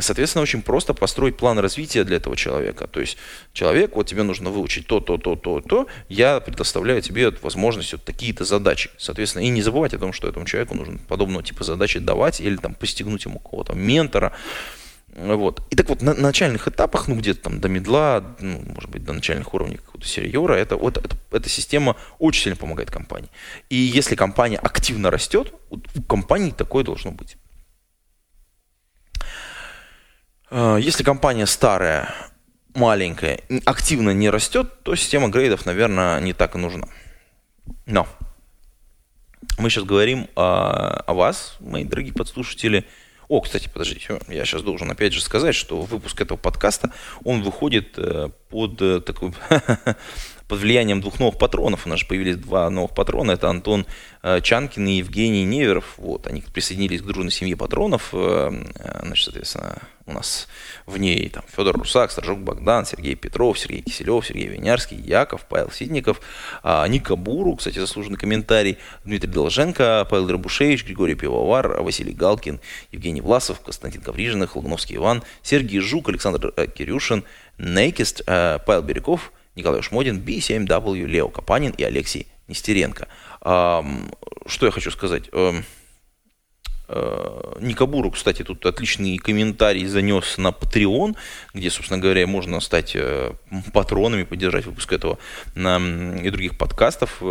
Соответственно, 0.00 0.42
очень 0.42 0.60
просто 0.60 0.92
построить 0.92 1.38
план 1.38 1.58
развития 1.58 2.04
для 2.04 2.16
этого 2.16 2.36
человека. 2.36 2.86
То 2.86 3.00
есть 3.00 3.16
человек, 3.54 3.96
вот 3.96 4.06
тебе 4.06 4.22
нужно 4.22 4.50
выучить 4.50 4.86
то, 4.86 5.00
то, 5.00 5.16
то, 5.16 5.34
то, 5.34 5.62
то, 5.62 5.86
я 6.10 6.40
предоставляю 6.40 7.00
тебе 7.00 7.30
возможность 7.40 7.92
вот 7.92 8.04
такие-то 8.04 8.44
задачи. 8.44 8.90
Соответственно, 8.98 9.44
и 9.44 9.48
не 9.48 9.62
забывать 9.62 9.94
о 9.94 9.98
том, 9.98 10.12
что 10.12 10.28
этому 10.28 10.44
человеку 10.44 10.74
нужно 10.74 10.98
подобного 11.08 11.42
типа 11.42 11.64
задачи 11.64 12.00
давать 12.00 12.40
или 12.40 12.56
там 12.56 12.74
постигнуть 12.74 13.24
ему 13.24 13.38
кого-то 13.38 13.72
ментора, 13.72 14.32
вот. 15.16 15.62
И 15.70 15.76
так 15.76 15.88
вот, 15.88 16.02
на 16.02 16.14
начальных 16.14 16.68
этапах, 16.68 17.08
ну, 17.08 17.16
где-то 17.16 17.40
там 17.40 17.60
до 17.60 17.68
медла, 17.68 18.36
ну, 18.40 18.62
может 18.74 18.90
быть, 18.90 19.04
до 19.04 19.12
начальных 19.14 19.52
уровней 19.54 19.76
какого-то 19.76 20.06
серьера, 20.06 20.52
это, 20.52 20.76
вот, 20.76 20.98
это, 20.98 21.16
эта 21.32 21.48
система 21.48 21.96
очень 22.18 22.42
сильно 22.42 22.56
помогает 22.56 22.90
компании. 22.90 23.30
И 23.70 23.74
если 23.74 24.14
компания 24.14 24.58
активно 24.58 25.10
растет, 25.10 25.52
у, 25.70 25.76
у 25.76 26.02
компании 26.02 26.50
такое 26.50 26.84
должно 26.84 27.10
быть. 27.10 27.36
А, 29.18 30.37
если 30.50 31.02
компания 31.02 31.46
старая, 31.46 32.14
маленькая, 32.74 33.40
активно 33.64 34.10
не 34.10 34.30
растет, 34.30 34.82
то 34.82 34.94
система 34.94 35.28
грейдов, 35.28 35.66
наверное, 35.66 36.20
не 36.20 36.32
так 36.32 36.54
и 36.54 36.58
нужна. 36.58 36.88
Но 37.86 38.06
мы 39.58 39.70
сейчас 39.70 39.84
говорим 39.84 40.28
о, 40.36 41.02
о 41.06 41.14
вас, 41.14 41.56
мои 41.60 41.84
дорогие 41.84 42.14
подслушатели, 42.14 42.84
о, 43.28 43.40
кстати, 43.42 43.68
подождите, 43.68 44.18
я 44.28 44.44
сейчас 44.46 44.62
должен 44.62 44.90
опять 44.90 45.12
же 45.12 45.20
сказать, 45.20 45.54
что 45.54 45.82
выпуск 45.82 46.18
этого 46.20 46.38
подкаста, 46.38 46.92
он 47.24 47.42
выходит 47.42 47.98
э, 47.98 48.30
под 48.48 48.80
э, 48.80 49.00
такой 49.00 49.34
под 50.48 50.60
влиянием 50.60 51.00
двух 51.00 51.20
новых 51.20 51.38
патронов. 51.38 51.86
У 51.86 51.90
нас 51.90 52.00
же 52.00 52.06
появились 52.06 52.36
два 52.36 52.68
новых 52.70 52.92
патрона. 52.92 53.32
Это 53.32 53.50
Антон 53.50 53.86
э, 54.22 54.40
Чанкин 54.40 54.88
и 54.88 54.92
Евгений 54.94 55.44
Неверов. 55.44 55.94
Вот, 55.98 56.26
они 56.26 56.40
присоединились 56.40 57.02
к 57.02 57.04
дружной 57.04 57.30
семье 57.30 57.54
патронов. 57.54 58.08
Э, 58.14 58.50
э, 58.74 59.00
значит, 59.04 59.24
соответственно, 59.24 59.82
у 60.06 60.12
нас 60.12 60.48
в 60.86 60.96
ней 60.96 61.28
там 61.28 61.44
Федор 61.54 61.76
Русак, 61.76 62.10
Сторожок 62.10 62.38
Богдан, 62.38 62.86
Сергей 62.86 63.14
Петров, 63.14 63.58
Сергей 63.58 63.82
Киселев, 63.82 64.26
Сергей 64.26 64.48
Винярский, 64.48 64.96
Яков, 64.96 65.44
Павел 65.46 65.70
Сидников, 65.70 66.22
а, 66.62 66.88
Ника 66.88 67.14
Буру, 67.14 67.56
кстати, 67.56 67.78
заслуженный 67.78 68.16
комментарий, 68.16 68.78
Дмитрий 69.04 69.30
Долженко, 69.30 70.06
Павел 70.08 70.26
Драбушевич, 70.26 70.86
Григорий 70.86 71.14
Пивовар, 71.14 71.82
Василий 71.82 72.14
Галкин, 72.14 72.58
Евгений 72.90 73.20
Власов, 73.20 73.60
Константин 73.60 74.00
Коврижин, 74.00 74.48
Логновский 74.54 74.96
Иван, 74.96 75.22
Сергей 75.42 75.80
Жук, 75.80 76.08
Александр 76.08 76.52
Кирюшин, 76.52 77.22
Нейкист, 77.58 78.24
Павел 78.24 78.82
Бирюков, 78.82 79.30
Николай 79.58 79.82
Шмодин, 79.82 80.20
B7W, 80.20 81.04
Лео 81.04 81.28
Капанин 81.28 81.72
и 81.72 81.82
Алексей 81.82 82.28
Нестеренко. 82.46 83.08
Что 83.40 84.66
я 84.66 84.70
хочу 84.70 84.90
сказать? 84.90 85.24
Э, 86.88 87.52
Никабуру, 87.60 88.10
кстати, 88.10 88.42
тут 88.42 88.64
отличный 88.64 89.18
комментарий 89.18 89.84
занес 89.86 90.38
на 90.38 90.48
Patreon, 90.48 91.16
где, 91.52 91.70
собственно 91.70 92.00
говоря, 92.00 92.26
можно 92.26 92.60
стать 92.60 92.96
э, 92.96 93.32
патронами, 93.74 94.22
поддержать 94.22 94.64
выпуск 94.64 94.92
этого 94.94 95.18
и 95.54 96.30
других 96.30 96.56
подкастов 96.56 97.22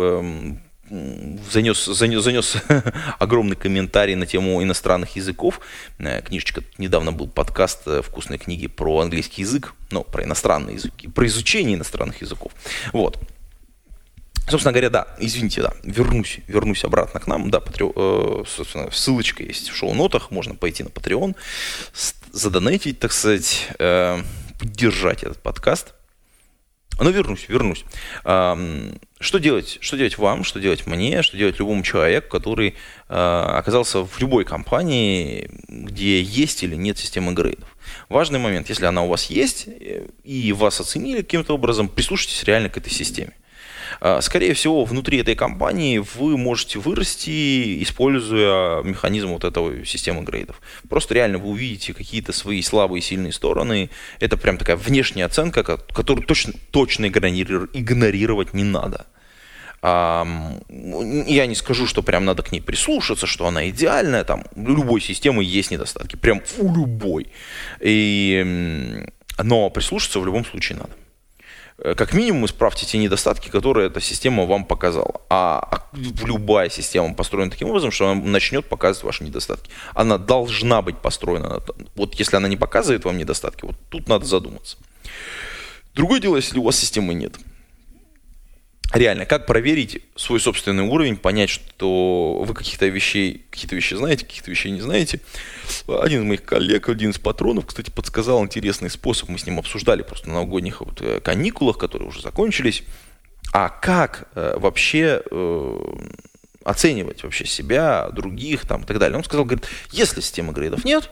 занес, 0.90 1.84
занес, 1.84 2.22
занес 2.22 2.56
огромный 3.18 3.56
комментарий 3.56 4.14
на 4.14 4.26
тему 4.26 4.62
иностранных 4.62 5.16
языков. 5.16 5.60
Э, 5.98 6.22
книжечка, 6.22 6.62
недавно 6.78 7.12
был 7.12 7.28
подкаст 7.28 7.82
э, 7.86 8.02
«Вкусные 8.02 8.38
книги» 8.38 8.66
про 8.66 9.00
английский 9.00 9.42
язык, 9.42 9.74
ну, 9.90 10.04
про 10.04 10.24
иностранные 10.24 10.74
языки, 10.74 11.08
про 11.08 11.26
изучение 11.26 11.76
иностранных 11.76 12.20
языков. 12.20 12.52
Вот. 12.92 13.18
Собственно 14.48 14.72
говоря, 14.72 14.88
да, 14.88 15.08
извините, 15.18 15.60
да, 15.60 15.74
вернусь, 15.82 16.38
вернусь 16.46 16.82
обратно 16.84 17.20
к 17.20 17.26
нам, 17.26 17.50
да, 17.50 17.60
патри... 17.60 17.86
э, 17.94 18.44
собственно, 18.46 18.90
ссылочка 18.90 19.42
есть 19.42 19.68
в 19.68 19.76
шоу-нотах, 19.76 20.30
можно 20.30 20.54
пойти 20.54 20.82
на 20.82 20.88
Patreon, 20.88 21.36
задонатить, 22.32 22.98
так 22.98 23.12
сказать, 23.12 23.68
э, 23.78 24.22
поддержать 24.58 25.22
этот 25.22 25.42
подкаст. 25.42 25.94
Но 27.00 27.10
вернусь, 27.10 27.46
вернусь. 27.48 27.84
Что 29.20 29.38
делать? 29.38 29.78
Что 29.80 29.96
делать 29.96 30.18
вам, 30.18 30.44
что 30.44 30.60
делать 30.60 30.86
мне, 30.86 31.22
что 31.22 31.36
делать 31.36 31.58
любому 31.58 31.82
человеку, 31.82 32.28
который 32.28 32.76
а, 33.08 33.58
оказался 33.58 34.04
в 34.04 34.20
любой 34.20 34.44
компании, 34.44 35.50
где 35.66 36.22
есть 36.22 36.62
или 36.62 36.76
нет 36.76 36.98
системы 36.98 37.32
грейдов? 37.32 37.68
Важный 38.08 38.38
момент, 38.38 38.68
если 38.68 38.84
она 38.84 39.02
у 39.02 39.08
вас 39.08 39.26
есть 39.26 39.66
э, 39.66 40.06
и 40.22 40.52
вас 40.52 40.80
оценили 40.80 41.22
каким-то 41.22 41.54
образом, 41.54 41.88
прислушайтесь 41.88 42.44
реально 42.44 42.68
к 42.68 42.76
этой 42.76 42.92
системе. 42.92 43.32
А, 44.00 44.20
скорее 44.20 44.54
всего, 44.54 44.84
внутри 44.84 45.18
этой 45.18 45.34
компании 45.34 45.98
вы 45.98 46.36
можете 46.36 46.78
вырасти, 46.78 47.82
используя 47.82 48.82
механизм 48.82 49.28
вот 49.28 49.44
этого 49.44 49.84
системы 49.84 50.22
грейдов. 50.22 50.60
Просто 50.88 51.14
реально 51.14 51.38
вы 51.38 51.50
увидите 51.50 51.94
какие-то 51.94 52.32
свои 52.32 52.62
слабые 52.62 53.00
и 53.00 53.02
сильные 53.02 53.32
стороны. 53.32 53.90
Это 54.20 54.36
прям 54.36 54.58
такая 54.58 54.76
внешняя 54.76 55.24
оценка, 55.24 55.62
которую 55.62 56.26
точно, 56.26 56.52
точно 56.70 57.06
игнорировать 57.08 58.54
не 58.54 58.64
надо. 58.64 59.06
Я 59.80 61.46
не 61.46 61.54
скажу, 61.54 61.86
что 61.86 62.02
прям 62.02 62.24
надо 62.24 62.42
к 62.42 62.50
ней 62.50 62.60
прислушаться, 62.60 63.26
что 63.26 63.46
она 63.46 63.68
идеальная. 63.70 64.24
Там 64.24 64.44
у 64.56 64.68
любой 64.68 65.00
системы 65.00 65.44
есть 65.44 65.70
недостатки. 65.70 66.16
Прям 66.16 66.42
у 66.58 66.74
любой. 66.74 67.28
И, 67.80 69.04
но 69.40 69.70
прислушаться 69.70 70.18
в 70.18 70.26
любом 70.26 70.44
случае 70.44 70.78
надо. 70.78 70.90
Э, 71.78 71.94
как 71.94 72.12
минимум 72.12 72.46
исправьте 72.46 72.86
те 72.86 72.98
недостатки, 72.98 73.48
которые 73.48 73.86
эта 73.88 74.00
система 74.00 74.46
вам 74.46 74.64
показала. 74.64 75.20
А, 75.28 75.60
а 75.70 75.86
любая 75.92 76.70
система 76.70 77.14
построена 77.14 77.50
таким 77.50 77.68
образом, 77.68 77.90
что 77.90 78.10
она 78.10 78.20
начнет 78.20 78.66
показывать 78.66 79.04
ваши 79.04 79.24
недостатки. 79.24 79.70
Она 79.94 80.18
должна 80.18 80.82
быть 80.82 80.98
построена. 80.98 81.62
Вот 81.94 82.14
если 82.14 82.36
она 82.36 82.48
не 82.48 82.56
показывает 82.56 83.04
вам 83.04 83.16
недостатки, 83.16 83.64
вот 83.64 83.76
тут 83.88 84.08
надо 84.08 84.24
задуматься. 84.24 84.76
Другое 85.94 86.20
дело, 86.20 86.36
если 86.36 86.58
у 86.58 86.64
вас 86.64 86.76
системы 86.76 87.14
нет 87.14 87.34
реально, 88.92 89.26
как 89.26 89.46
проверить 89.46 90.02
свой 90.16 90.40
собственный 90.40 90.84
уровень, 90.84 91.16
понять, 91.16 91.50
что 91.50 92.42
вы 92.44 92.54
каких-то 92.54 92.86
вещей, 92.86 93.44
какие-то 93.50 93.76
вещи 93.76 93.94
знаете, 93.94 94.24
каких-то 94.24 94.50
вещей 94.50 94.70
не 94.70 94.80
знаете. 94.80 95.20
Один 95.86 96.22
из 96.22 96.26
моих 96.26 96.44
коллег, 96.44 96.88
один 96.88 97.10
из 97.10 97.18
патронов, 97.18 97.66
кстати, 97.66 97.90
подсказал 97.90 98.42
интересный 98.44 98.90
способ. 98.90 99.28
Мы 99.28 99.38
с 99.38 99.46
ним 99.46 99.58
обсуждали 99.58 100.02
просто 100.02 100.28
на 100.28 100.34
новогодних 100.34 100.80
вот 100.80 101.00
э, 101.00 101.20
каникулах, 101.20 101.78
которые 101.78 102.08
уже 102.08 102.22
закончились. 102.22 102.82
А 103.52 103.68
как 103.68 104.28
э, 104.34 104.56
вообще 104.58 105.22
э, 105.30 105.94
оценивать 106.64 107.22
вообще 107.22 107.46
себя, 107.46 108.10
других 108.10 108.66
там 108.66 108.82
и 108.82 108.86
так 108.86 108.98
далее. 108.98 109.16
Он 109.16 109.24
сказал, 109.24 109.44
говорит, 109.44 109.66
если 109.90 110.20
системы 110.20 110.52
грейдов 110.52 110.84
нет, 110.84 111.10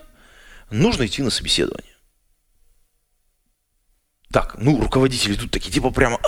нужно 0.70 1.06
идти 1.06 1.22
на 1.22 1.30
собеседование. 1.30 1.95
Так, 4.32 4.56
ну, 4.58 4.80
руководители 4.80 5.34
тут 5.34 5.50
такие, 5.50 5.72
типа 5.72 5.90
прямо, 5.90 6.18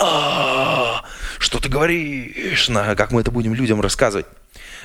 что 1.39 1.59
ты 1.59 1.69
говоришь, 1.69 2.69
на, 2.69 2.95
как 2.95 3.11
мы 3.11 3.21
это 3.23 3.31
будем 3.31 3.55
людям 3.55 3.81
рассказывать. 3.81 4.27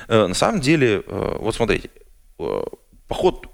Э, 0.08 0.26
на 0.26 0.34
самом 0.34 0.60
деле, 0.60 1.02
э, 1.06 1.36
вот 1.40 1.54
смотрите, 1.54 1.90
э, 2.38 2.62
поход 3.08 3.46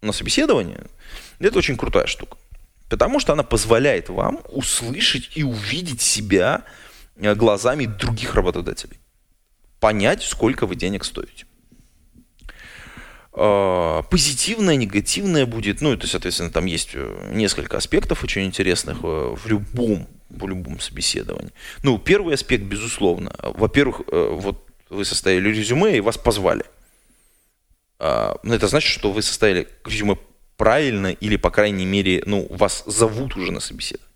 на 0.00 0.12
собеседование– 0.12 0.86
это 1.38 1.58
очень 1.58 1.76
крутая 1.76 2.06
штука. 2.06 2.38
Потому 2.88 3.20
что 3.20 3.32
она 3.34 3.42
позволяет 3.42 4.08
вам 4.08 4.40
услышать 4.48 5.30
и 5.36 5.44
увидеть 5.44 6.00
себя 6.00 6.64
глазами 7.16 7.84
других 7.84 8.34
работодателей. 8.34 8.98
Понять, 9.78 10.22
сколько 10.22 10.66
вы 10.66 10.74
денег 10.74 11.04
стоите. 11.04 11.46
Позитивное, 13.32 14.76
негативное 14.76 15.46
будет, 15.46 15.80
ну, 15.80 15.92
это, 15.92 16.06
соответственно, 16.06 16.50
там 16.50 16.66
есть 16.66 16.96
несколько 17.30 17.76
аспектов 17.76 18.24
очень 18.24 18.44
интересных 18.44 19.02
в 19.02 19.46
любом 19.46 20.08
в 20.30 20.46
любом 20.46 20.80
собеседовании. 20.80 21.52
Ну, 21.82 21.98
первый 21.98 22.34
аспект, 22.34 22.64
безусловно. 22.64 23.32
Во-первых, 23.42 24.02
э, 24.10 24.28
вот 24.32 24.64
вы 24.88 25.04
составили 25.04 25.48
резюме 25.48 25.96
и 25.96 26.00
вас 26.00 26.16
позвали. 26.16 26.64
А, 27.98 28.36
ну, 28.42 28.54
это 28.54 28.68
значит, 28.68 28.90
что 28.90 29.12
вы 29.12 29.22
составили 29.22 29.68
резюме 29.84 30.16
правильно 30.56 31.08
или, 31.08 31.36
по 31.36 31.50
крайней 31.50 31.84
мере, 31.84 32.22
ну, 32.26 32.46
вас 32.50 32.84
зовут 32.86 33.36
уже 33.36 33.52
на 33.52 33.60
собеседование. 33.60 34.08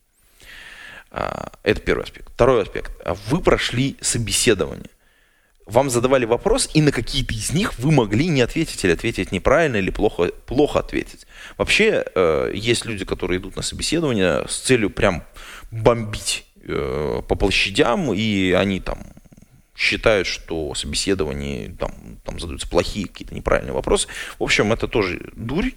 А, 1.11 1.53
это 1.63 1.81
первый 1.81 2.05
аспект. 2.05 2.33
Второй 2.33 2.63
аспект. 2.63 2.93
Вы 3.29 3.41
прошли 3.41 3.97
собеседование. 4.01 4.91
Вам 5.67 5.91
задавали 5.91 6.25
вопрос, 6.25 6.69
и 6.75 6.83
на 6.83 6.93
какие-то 6.93 7.35
из 7.35 7.53
них 7.53 7.79
вы 7.79 7.91
могли 7.93 8.27
не 8.29 8.43
ответить 8.43 8.85
или 8.85 8.93
ответить 8.93 9.33
неправильно, 9.33 9.77
или 9.77 9.91
плохо, 9.91 10.31
плохо 10.47 10.81
ответить. 10.81 11.27
Вообще, 11.57 12.05
э, 12.15 12.53
есть 12.55 12.85
люди, 12.85 13.05
которые 13.05 13.39
идут 13.39 13.57
на 13.57 13.63
собеседование 13.63 14.47
с 14.49 14.59
целью 14.59 14.91
прям 14.91 15.25
бомбить 15.71 16.45
э, 16.63 17.23
по 17.27 17.35
площадям, 17.35 18.13
и 18.13 18.53
они 18.53 18.81
там 18.81 18.99
считают, 19.77 20.27
что 20.27 20.75
собеседование 20.75 21.75
там, 21.79 21.93
там 22.25 22.39
задаются 22.39 22.69
плохие 22.69 23.09
какие-то 23.09 23.35
неправильные 23.35 23.73
вопросы. 23.73 24.09
В 24.39 24.45
общем, 24.45 24.73
это 24.73 24.87
тоже 24.87 25.21
дурь. 25.35 25.73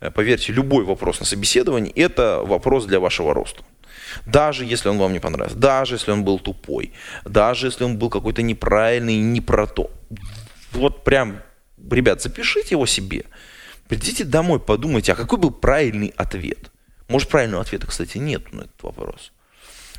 Э, 0.00 0.10
поверьте, 0.10 0.52
любой 0.52 0.84
вопрос 0.84 1.20
на 1.20 1.26
собеседовании– 1.26 1.92
это 1.94 2.42
вопрос 2.42 2.86
для 2.86 3.00
вашего 3.00 3.34
роста. 3.34 3.62
Даже 4.24 4.64
если 4.64 4.88
он 4.88 4.98
вам 4.98 5.12
не 5.12 5.20
понравился, 5.20 5.58
даже 5.58 5.94
если 5.96 6.12
он 6.12 6.24
был 6.24 6.38
тупой, 6.38 6.92
даже 7.24 7.66
если 7.66 7.84
он 7.84 7.98
был 7.98 8.10
какой-то 8.10 8.42
неправильный, 8.42 9.16
не 9.16 9.40
про 9.40 9.66
то. 9.66 9.90
Вот 10.72 11.04
прям, 11.04 11.42
ребят, 11.90 12.22
запишите 12.22 12.74
его 12.74 12.86
себе. 12.86 13.24
Придите 13.88 14.24
домой, 14.24 14.58
подумайте, 14.58 15.12
а 15.12 15.16
какой 15.16 15.38
был 15.38 15.50
правильный 15.50 16.12
ответ? 16.16 16.70
Может, 17.08 17.28
правильного 17.28 17.62
ответа, 17.62 17.86
кстати, 17.86 18.18
нет 18.18 18.52
на 18.52 18.62
этот 18.62 18.82
вопрос. 18.82 19.32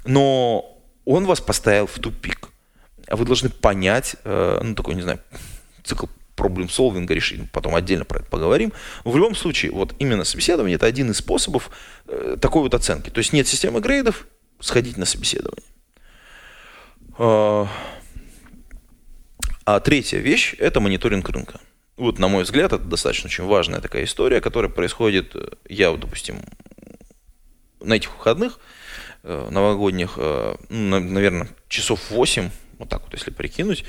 Но 0.06 0.78
он 1.06 1.26
вас 1.26 1.40
поставил 1.40 1.88
в 1.88 2.00
тупик. 2.00 2.50
А 3.08 3.16
вы 3.16 3.26
должны 3.26 3.50
понять, 3.50 4.18
э, 4.26 4.60
ну, 4.62 4.76
такой, 4.76 4.96
не 4.96 5.02
знаю, 5.02 5.20
цикл 5.84 6.08
проблем 6.38 6.70
солвинга 6.70 7.14
решить, 7.14 7.42
потом 7.52 7.76
отдельно 7.76 8.06
про 8.06 8.20
это 8.20 8.30
поговорим. 8.30 8.72
В 9.04 9.18
любом 9.18 9.36
случае, 9.36 9.72
вот 9.74 9.94
именно 10.00 10.24
собеседование 10.24 10.76
это 10.76 10.86
один 10.86 11.12
из 11.12 11.18
способов 11.18 11.70
э, 12.08 12.38
такой 12.40 12.62
вот 12.62 12.74
оценки. 12.74 13.10
То 13.10 13.18
есть 13.18 13.34
нет 13.34 13.48
системы 13.48 13.82
грейдов, 13.82 14.28
сходить 14.60 14.98
на 14.98 15.06
собеседование. 15.06 15.66
А, 17.18 17.68
а 19.66 19.80
третья 19.80 20.20
вещь– 20.20 20.56
это 20.60 20.80
мониторинг 20.80 21.28
рынка. 21.30 21.60
Вот, 21.98 22.20
на 22.20 22.28
мой 22.28 22.44
взгляд, 22.44 22.74
это 22.74 22.84
достаточно 22.84 23.28
очень 23.28 23.44
важная 23.44 23.82
такая 23.82 24.04
история, 24.04 24.40
которая 24.40 24.72
происходит, 24.72 25.36
э, 25.36 25.50
я, 25.68 25.92
допустим, 25.92 26.42
на 27.82 27.96
этих 27.96 28.16
выходных 28.16 28.60
э, 29.24 29.48
новогодних, 29.50 30.14
э, 30.18 30.56
ну, 30.70 31.00
наверное, 31.00 31.50
часов 31.68 32.12
8, 32.12 32.52
вот 32.78 32.90
так 32.90 33.02
вот, 33.04 33.14
если 33.14 33.32
прикинуть, 33.32 33.84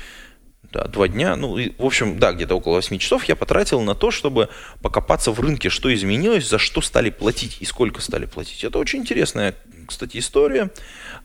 да, 0.71 0.83
два 0.85 1.07
дня, 1.07 1.35
ну, 1.35 1.57
и, 1.57 1.71
в 1.77 1.85
общем, 1.85 2.19
да, 2.19 2.31
где-то 2.31 2.55
около 2.55 2.75
8 2.75 2.97
часов 2.99 3.23
я 3.25 3.35
потратил 3.35 3.81
на 3.81 3.95
то, 3.95 4.11
чтобы 4.11 4.49
покопаться 4.81 5.31
в 5.31 5.39
рынке, 5.39 5.69
что 5.69 5.93
изменилось, 5.93 6.47
за 6.47 6.59
что 6.59 6.81
стали 6.81 7.09
платить 7.09 7.57
и 7.59 7.65
сколько 7.65 8.01
стали 8.01 8.25
платить. 8.25 8.63
Это 8.63 8.77
очень 8.77 8.99
интересная, 8.99 9.55
кстати, 9.87 10.17
история. 10.17 10.69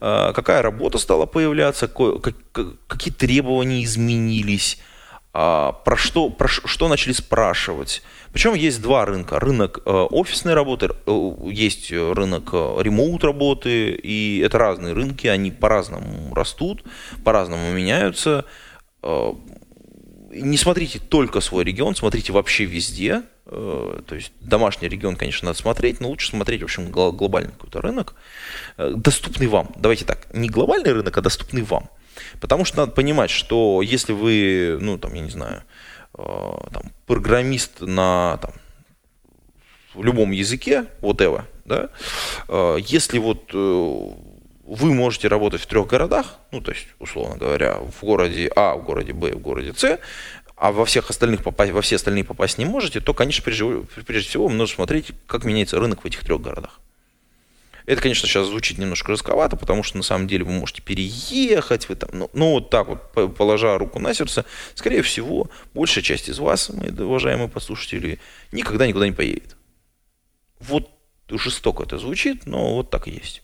А, 0.01 0.33
какая 0.33 0.63
работа 0.63 0.99
стала 0.99 1.27
появляться, 1.27 1.89
какие 1.89 3.13
требования 3.13 3.85
изменились, 3.85 4.79
а, 5.35 5.73
про 5.73 5.97
что, 5.97 6.31
про 6.31 6.49
что 6.49 6.89
начали 6.89 7.13
спрашивать. 7.13 8.03
Причем 8.33 8.55
есть 8.55 8.81
два 8.83 9.05
рынка. 9.05 9.39
Рынок 9.39 9.81
э, 9.85 9.91
офисной 9.91 10.55
работы, 10.55 10.91
э, 11.07 11.31
есть 11.51 11.93
рынок 11.93 12.51
э, 12.53 12.83
ремоут 12.83 13.23
работы, 13.23 13.93
и 13.93 14.41
это 14.41 14.59
разные 14.59 14.93
рынки, 14.93 15.29
они 15.29 15.53
по-разному 15.53 16.35
растут, 16.35 16.83
по-разному 17.23 17.73
меняются. 17.73 18.45
Э, 19.05 19.35
не 20.31 20.57
смотрите 20.57 20.99
только 20.99 21.41
свой 21.41 21.63
регион, 21.65 21.95
смотрите 21.95 22.33
вообще 22.33 22.65
везде. 22.65 23.23
Э, 23.47 24.01
то 24.07 24.15
есть 24.15 24.33
домашний 24.41 24.89
регион, 24.89 25.17
конечно, 25.17 25.47
надо 25.47 25.59
смотреть, 25.59 26.01
но 26.01 26.09
лучше 26.09 26.31
смотреть, 26.31 26.63
в 26.63 26.65
общем, 26.65 26.91
глобальный 26.91 27.53
какой-то 27.53 27.83
рынок, 27.83 28.15
э, 28.79 28.95
доступный 28.97 29.47
вам. 29.47 29.73
Давайте 29.77 30.05
так, 30.05 30.27
не 30.33 30.49
глобальный 30.49 30.93
рынок, 30.93 31.17
а 31.17 31.21
доступный 31.21 31.63
вам. 31.63 31.89
Потому 32.41 32.65
что 32.65 32.79
надо 32.79 32.93
понимать, 32.93 33.31
что 33.31 33.83
если 33.83 34.13
вы, 34.13 34.79
ну, 34.81 34.99
там, 34.99 35.13
я 35.15 35.21
не 35.21 35.31
знаю, 35.31 35.63
там, 36.17 36.93
программист 37.07 37.81
на 37.81 38.39
там, 38.41 38.53
в 39.95 40.05
любом 40.05 40.31
языке, 40.31 40.87
whatever, 41.01 41.43
да, 41.65 41.91
если 42.79 43.19
вот 43.19 43.53
вы 44.67 44.95
можете 44.95 45.29
работать 45.29 45.61
в 45.61 45.67
трех 45.67 45.87
городах, 45.87 46.39
ну, 46.51 46.61
то 46.61 46.73
есть, 46.73 46.87
условно 46.99 47.37
говоря, 47.37 47.79
в 47.79 48.05
городе 48.05 48.51
А, 48.57 48.75
в 48.75 48.85
городе 48.85 49.13
Б, 49.13 49.33
в 49.33 49.41
городе 49.41 49.75
С, 49.77 49.99
а 50.57 50.73
во 50.73 50.85
всех 50.85 51.11
остальных 51.11 51.43
попасть, 51.43 51.73
во 51.73 51.83
все 51.83 51.97
остальные 51.97 52.25
попасть 52.25 52.59
не 52.59 52.65
можете, 52.65 53.01
то, 53.01 53.13
конечно, 53.13 53.43
прежде, 53.43 53.83
прежде 54.07 54.29
всего, 54.29 54.49
нужно 54.49 54.75
смотреть, 54.75 55.13
как 55.27 55.45
меняется 55.45 55.79
рынок 55.79 56.03
в 56.03 56.07
этих 56.07 56.21
трех 56.21 56.41
городах. 56.41 56.81
Это, 57.87 58.01
конечно, 58.01 58.27
сейчас 58.27 58.47
звучит 58.47 58.79
немножко 58.79 59.13
рисковато, 59.13 59.57
потому 59.57 59.83
что 59.83 59.99
на 59.99 60.03
самом 60.03 60.27
деле 60.27 60.45
вы 60.45 60.53
можете 60.53 60.81
переехать, 60.81 61.87
вы 61.91 61.97
там, 61.97 62.09
ну, 62.15 62.31
ну 62.33 62.53
вот 62.53 62.71
так 62.71 62.89
вот, 62.89 63.37
положа 63.37 63.77
руку 63.77 63.99
на 63.99 64.15
сердце, 64.15 64.47
скорее 64.75 65.03
всего, 65.03 65.51
большая 65.75 66.03
часть 66.03 66.31
из 66.31 66.39
вас, 66.39 66.71
мои 66.71 66.89
уважаемые 66.89 67.49
послушатели, 67.49 68.19
никогда 68.53 68.87
никуда 68.87 69.07
не 69.07 69.13
поедет. 69.13 69.57
Вот 70.61 70.89
жестоко 71.29 71.83
это 71.83 71.99
звучит, 71.99 72.47
но 72.47 72.77
вот 72.77 72.89
так 72.89 73.07
и 73.07 73.11
есть. 73.11 73.44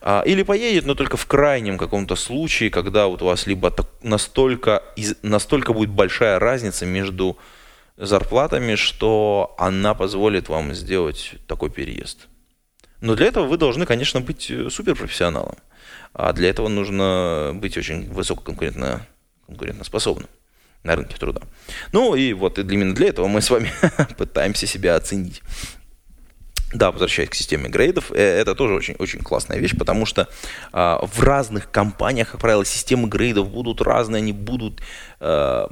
А, 0.00 0.22
или 0.26 0.42
поедет, 0.42 0.86
но 0.86 0.94
только 0.94 1.16
в 1.16 1.26
крайнем 1.26 1.78
каком-то 1.78 2.16
случае, 2.16 2.70
когда 2.70 3.06
вот 3.06 3.22
у 3.22 3.26
вас 3.26 3.46
либо 3.46 3.74
настолько, 4.02 4.82
настолько 5.22 5.72
будет 5.72 5.90
большая 5.90 6.38
разница 6.38 6.86
между 6.86 7.36
зарплатами, 7.96 8.76
что 8.76 9.54
она 9.58 9.94
позволит 9.94 10.48
вам 10.48 10.74
сделать 10.74 11.34
такой 11.46 11.70
переезд. 11.70 12.28
Но 13.00 13.14
для 13.14 13.26
этого 13.26 13.46
вы 13.46 13.58
должны, 13.58 13.86
конечно, 13.86 14.20
быть 14.20 14.50
э, 14.50 14.70
суперпрофессионалом. 14.70 15.56
А 16.14 16.32
для 16.32 16.48
этого 16.48 16.68
нужно 16.68 17.52
быть 17.54 17.76
очень 17.76 18.10
высококонкурентно 18.10 19.06
конкурентоспособным 19.46 20.28
на 20.82 20.96
рынке 20.96 21.16
труда. 21.16 21.42
Ну 21.92 22.14
и 22.14 22.32
вот 22.32 22.58
именно 22.58 22.94
для 22.94 23.08
этого 23.08 23.26
мы 23.28 23.40
с 23.40 23.50
вами 23.50 23.72
пытаемся 24.16 24.66
себя 24.66 24.96
оценить. 24.96 25.42
Да, 26.72 26.90
возвращаясь 26.90 27.30
к 27.30 27.34
системе 27.34 27.68
грейдов, 27.70 28.12
э, 28.12 28.16
это 28.16 28.54
тоже 28.54 28.74
очень, 28.74 28.94
очень 28.98 29.20
классная 29.20 29.58
вещь, 29.58 29.74
потому 29.76 30.04
что 30.04 30.28
э, 30.72 30.98
в 31.02 31.20
разных 31.22 31.70
компаниях, 31.70 32.32
как 32.32 32.40
правило, 32.40 32.64
системы 32.64 33.08
грейдов 33.08 33.48
будут 33.48 33.80
разные, 33.80 34.18
они 34.18 34.32
будут 34.32 34.82
э, 35.20 35.66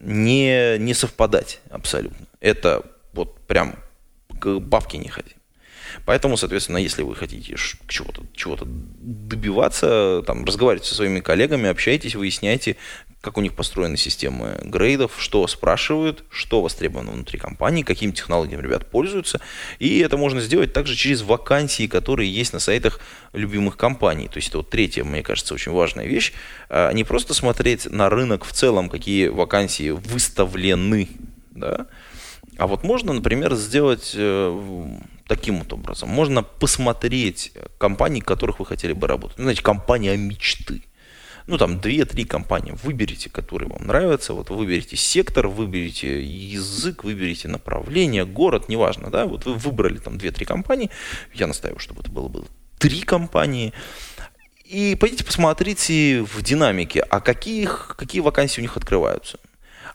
не, 0.00 0.78
не 0.78 0.94
совпадать 0.94 1.60
абсолютно. 1.70 2.26
Это 2.40 2.84
вот 3.12 3.40
прям 3.46 3.74
к 4.38 4.58
бабке 4.60 4.98
не 4.98 5.08
ходи. 5.08 5.35
Поэтому, 6.04 6.36
соответственно, 6.36 6.78
если 6.78 7.02
вы 7.02 7.14
хотите 7.14 7.54
чего-то 7.88 8.22
чего 8.34 8.56
добиваться, 8.60 10.22
там, 10.26 10.44
разговаривайте 10.44 10.88
со 10.88 10.94
своими 10.94 11.20
коллегами, 11.20 11.68
общайтесь, 11.68 12.14
выясняйте, 12.14 12.76
как 13.26 13.38
у 13.38 13.40
них 13.40 13.54
построены 13.54 13.96
системы 13.96 14.56
грейдов, 14.62 15.12
что 15.18 15.44
спрашивают, 15.48 16.22
что 16.30 16.62
востребовано 16.62 17.10
внутри 17.10 17.40
компании, 17.40 17.82
какими 17.82 18.12
технологиями 18.12 18.62
ребят 18.62 18.88
пользуются. 18.88 19.40
И 19.80 19.98
это 19.98 20.16
можно 20.16 20.40
сделать 20.40 20.72
также 20.72 20.94
через 20.94 21.22
вакансии, 21.22 21.88
которые 21.88 22.32
есть 22.32 22.52
на 22.52 22.60
сайтах 22.60 23.00
любимых 23.32 23.76
компаний. 23.76 24.28
То 24.28 24.36
есть 24.36 24.50
это 24.50 24.58
вот 24.58 24.70
третья, 24.70 25.02
мне 25.02 25.24
кажется, 25.24 25.54
очень 25.54 25.72
важная 25.72 26.06
вещь. 26.06 26.32
А, 26.68 26.92
не 26.92 27.02
просто 27.02 27.34
смотреть 27.34 27.90
на 27.90 28.08
рынок 28.08 28.44
в 28.44 28.52
целом, 28.52 28.88
какие 28.88 29.26
вакансии 29.26 29.90
выставлены, 29.90 31.08
да, 31.50 31.88
а 32.58 32.66
вот 32.66 32.84
можно, 32.84 33.12
например, 33.12 33.54
сделать 33.54 34.12
э, 34.14 34.98
таким 35.26 35.58
вот 35.58 35.72
образом. 35.72 36.08
Можно 36.08 36.42
посмотреть 36.42 37.52
компании, 37.78 38.20
в 38.20 38.24
которых 38.24 38.60
вы 38.60 38.66
хотели 38.66 38.92
бы 38.92 39.06
работать. 39.06 39.38
Ну, 39.38 39.44
знаете, 39.44 39.62
компания 39.62 40.16
мечты 40.16 40.82
ну 41.46 41.58
там 41.58 41.76
2-3 41.76 42.24
компании, 42.26 42.74
выберите, 42.82 43.30
которые 43.30 43.68
вам 43.68 43.86
нравятся, 43.86 44.34
вот 44.34 44.50
выберите 44.50 44.96
сектор, 44.96 45.46
выберите 45.46 46.22
язык, 46.22 47.04
выберите 47.04 47.48
направление, 47.48 48.24
город, 48.24 48.68
неважно, 48.68 49.10
да, 49.10 49.26
вот 49.26 49.46
вы 49.46 49.54
выбрали 49.54 49.98
там 49.98 50.14
2-3 50.14 50.44
компании, 50.44 50.90
я 51.34 51.46
настаиваю, 51.46 51.78
чтобы 51.78 52.02
это 52.02 52.10
было, 52.10 52.28
было 52.28 52.46
3 52.78 53.00
компании, 53.02 53.72
и 54.64 54.96
пойдите 54.98 55.24
посмотрите 55.24 56.22
в 56.22 56.42
динамике, 56.42 57.00
а 57.00 57.20
каких, 57.20 57.94
какие 57.96 58.20
вакансии 58.20 58.60
у 58.60 58.62
них 58.62 58.76
открываются. 58.76 59.38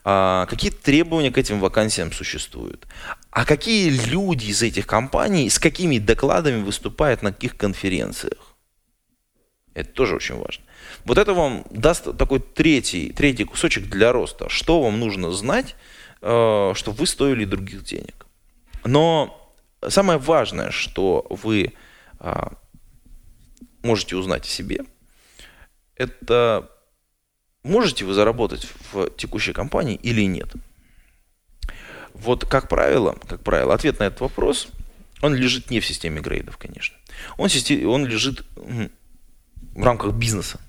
А 0.03 0.45
какие 0.47 0.71
требования 0.71 1.31
к 1.31 1.37
этим 1.37 1.59
вакансиям 1.59 2.11
существуют, 2.11 2.87
а 3.29 3.45
какие 3.45 3.89
люди 3.89 4.45
из 4.45 4.61
этих 4.63 4.87
компаний 4.87 5.49
с 5.49 5.59
какими 5.59 5.99
докладами 5.99 6.63
выступают 6.63 7.21
на 7.21 7.31
каких 7.31 7.55
конференциях. 7.55 8.55
Это 9.73 9.89
тоже 9.91 10.15
очень 10.15 10.35
важно. 10.35 10.63
Вот 11.05 11.17
это 11.17 11.33
вам 11.33 11.65
даст 11.69 12.17
такой 12.17 12.39
третий, 12.39 13.13
третий 13.13 13.45
кусочек 13.45 13.87
для 13.87 14.11
роста. 14.11 14.49
Что 14.49 14.81
вам 14.81 14.99
нужно 14.99 15.31
знать, 15.31 15.75
э, 16.21 16.73
чтобы 16.75 16.97
вы 16.97 17.07
стоили 17.07 17.45
других 17.45 17.83
денег. 17.83 18.25
Но 18.83 19.55
самое 19.87 20.19
важное, 20.19 20.71
что 20.71 21.25
вы 21.29 21.73
а, 22.19 22.53
можете 23.83 24.15
узнать 24.15 24.45
о 24.45 24.49
себе, 24.49 24.85
это 25.95 26.69
можете 27.63 28.05
вы 28.05 28.13
заработать 28.13 28.67
в 28.91 29.09
текущей 29.11 29.53
компании 29.53 29.95
или 29.95 30.25
нет. 30.25 30.51
Вот 32.13 32.45
как 32.45 32.67
правило, 32.67 33.17
как 33.27 33.41
правило, 33.41 33.73
ответ 33.73 33.99
на 33.99 34.05
этот 34.05 34.21
вопрос, 34.21 34.67
он 35.21 35.35
лежит 35.35 35.69
не 35.69 35.79
в 35.79 35.85
системе 35.85 36.21
грейдов, 36.21 36.57
конечно. 36.57 36.97
Он, 37.37 37.49
он 37.87 38.05
лежит 38.05 38.43
в 38.55 39.83
рамках 39.83 40.13
бизнеса. 40.13 40.59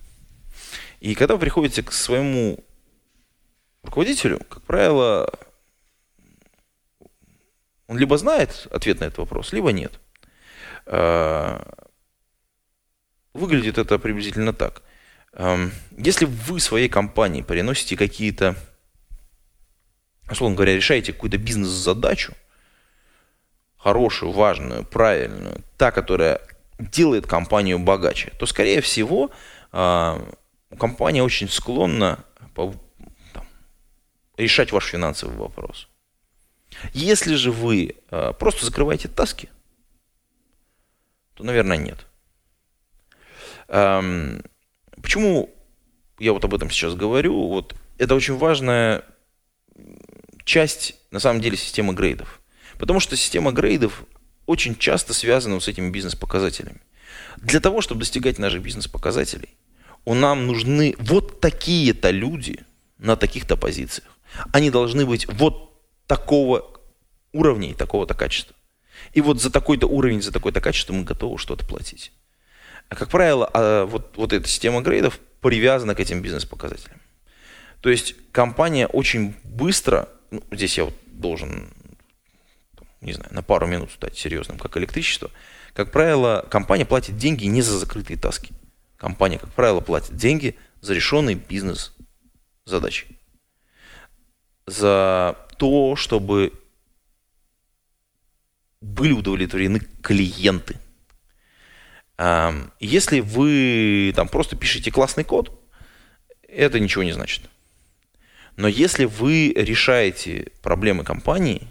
И 1.00 1.14
когда 1.14 1.34
вы 1.34 1.40
приходите 1.40 1.82
к 1.82 1.92
своему 1.92 2.62
руководителю, 3.82 4.40
как 4.48 4.62
правило, 4.62 5.32
он 7.88 7.98
либо 7.98 8.16
знает 8.16 8.68
ответ 8.70 9.00
на 9.00 9.04
этот 9.04 9.18
вопрос, 9.18 9.52
либо 9.52 9.72
нет. 9.72 9.98
А, 10.86 11.88
выглядит 13.32 13.78
это 13.78 13.98
приблизительно 13.98 14.52
так. 14.52 14.82
Если 15.34 16.26
вы 16.26 16.60
своей 16.60 16.88
компании 16.88 17.42
переносите 17.42 17.96
какие-то, 17.96 18.54
условно 20.30 20.56
говоря, 20.56 20.76
решаете 20.76 21.12
какую-то 21.12 21.38
бизнес-задачу, 21.38 22.34
хорошую, 23.78 24.32
важную, 24.32 24.84
правильную, 24.84 25.62
та, 25.76 25.90
которая 25.90 26.40
делает 26.78 27.26
компанию 27.26 27.78
богаче, 27.78 28.32
то, 28.38 28.46
скорее 28.46 28.80
всего, 28.80 29.30
а, 29.72 30.22
компания 30.78 31.22
очень 31.22 31.48
склонна 31.48 32.24
решать 34.36 34.72
ваш 34.72 34.86
финансовый 34.86 35.36
вопрос. 35.36 35.88
Если 36.92 37.34
же 37.34 37.50
вы 37.50 37.96
а, 38.10 38.32
просто 38.32 38.64
закрываете 38.64 39.08
таски, 39.08 39.48
то, 41.34 41.44
наверное, 41.44 41.78
нет. 41.78 42.06
Почему 45.02 45.50
я 46.18 46.32
вот 46.32 46.44
об 46.44 46.54
этом 46.54 46.70
сейчас 46.70 46.94
говорю? 46.94 47.48
Вот 47.48 47.74
это 47.98 48.14
очень 48.14 48.36
важная 48.36 49.04
часть, 50.44 50.94
на 51.10 51.20
самом 51.20 51.40
деле, 51.40 51.56
системы 51.56 51.94
грейдов. 51.94 52.40
Потому 52.78 53.00
что 53.00 53.16
система 53.16 53.52
грейдов 53.52 54.04
очень 54.46 54.76
часто 54.76 55.14
связана 55.14 55.60
с 55.60 55.68
этими 55.68 55.90
бизнес-показателями. 55.90 56.80
Для 57.36 57.60
того, 57.60 57.80
чтобы 57.80 58.00
достигать 58.00 58.38
наших 58.38 58.62
бизнес-показателей, 58.62 59.50
у 60.04 60.14
нам 60.14 60.46
нужны 60.46 60.94
вот 60.98 61.40
такие-то 61.40 62.10
люди 62.10 62.60
на 62.98 63.16
таких-то 63.16 63.56
позициях. 63.56 64.08
Они 64.52 64.70
должны 64.70 65.06
быть 65.06 65.26
вот 65.28 65.72
такого 66.06 66.80
уровня 67.32 67.70
и 67.70 67.74
такого-то 67.74 68.14
качества. 68.14 68.56
И 69.12 69.20
вот 69.20 69.40
за 69.40 69.50
такой-то 69.50 69.86
уровень, 69.86 70.22
за 70.22 70.32
такое-то 70.32 70.60
качество 70.60 70.92
мы 70.92 71.04
готовы 71.04 71.38
что-то 71.38 71.66
платить. 71.66 72.12
А 72.88 72.94
как 72.94 73.08
правило, 73.08 73.50
а, 73.52 73.86
вот, 73.86 74.16
вот 74.16 74.32
эта 74.32 74.46
система 74.48 74.80
грейдов 74.82 75.18
привязана 75.40 75.94
к 75.94 76.00
этим 76.00 76.22
бизнес-показателям. 76.22 77.00
То 77.80 77.90
есть 77.90 78.14
компания 78.30 78.86
очень 78.86 79.34
быстро, 79.44 80.08
ну, 80.30 80.42
здесь 80.52 80.78
я 80.78 80.84
вот 80.84 80.94
должен, 81.06 81.68
не 83.00 83.12
знаю, 83.12 83.32
на 83.34 83.42
пару 83.42 83.66
минут 83.66 83.90
стать 83.90 84.16
серьезным, 84.16 84.58
как 84.58 84.76
электричество, 84.76 85.30
как 85.74 85.90
правило, 85.90 86.46
компания 86.50 86.84
платит 86.84 87.16
деньги 87.16 87.46
не 87.46 87.62
за 87.62 87.78
закрытые 87.78 88.18
таски. 88.18 88.52
Компания, 88.96 89.38
как 89.38 89.50
правило, 89.52 89.80
платит 89.80 90.16
деньги 90.16 90.56
за 90.80 90.94
решенные 90.94 91.34
бизнес-задачи. 91.34 93.06
За 94.66 95.36
то, 95.56 95.96
чтобы 95.96 96.52
были 98.80 99.12
удовлетворены 99.12 99.80
клиенты. 100.02 100.78
Если 102.78 103.20
вы 103.20 104.12
там 104.14 104.28
просто 104.28 104.56
пишете 104.56 104.90
классный 104.90 105.24
код, 105.24 105.50
это 106.46 106.78
ничего 106.78 107.02
не 107.02 107.12
значит. 107.12 107.42
Но 108.56 108.68
если 108.68 109.06
вы 109.06 109.52
решаете 109.56 110.52
проблемы 110.62 111.04
компании, 111.04 111.68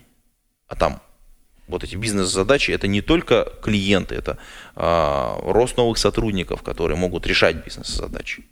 а 0.68 0.76
там 0.76 1.02
вот 1.68 1.84
эти 1.84 1.96
бизнес-задачи, 1.96 2.72
это 2.72 2.88
не 2.88 3.02
только 3.02 3.52
клиенты, 3.62 4.16
это 4.16 4.38
э, 4.76 5.36
рост 5.44 5.78
новых 5.78 5.98
сотрудников, 5.98 6.64
которые 6.64 6.98
могут 6.98 7.28
решать 7.28 7.64
бизнес-задачи. 7.64 8.44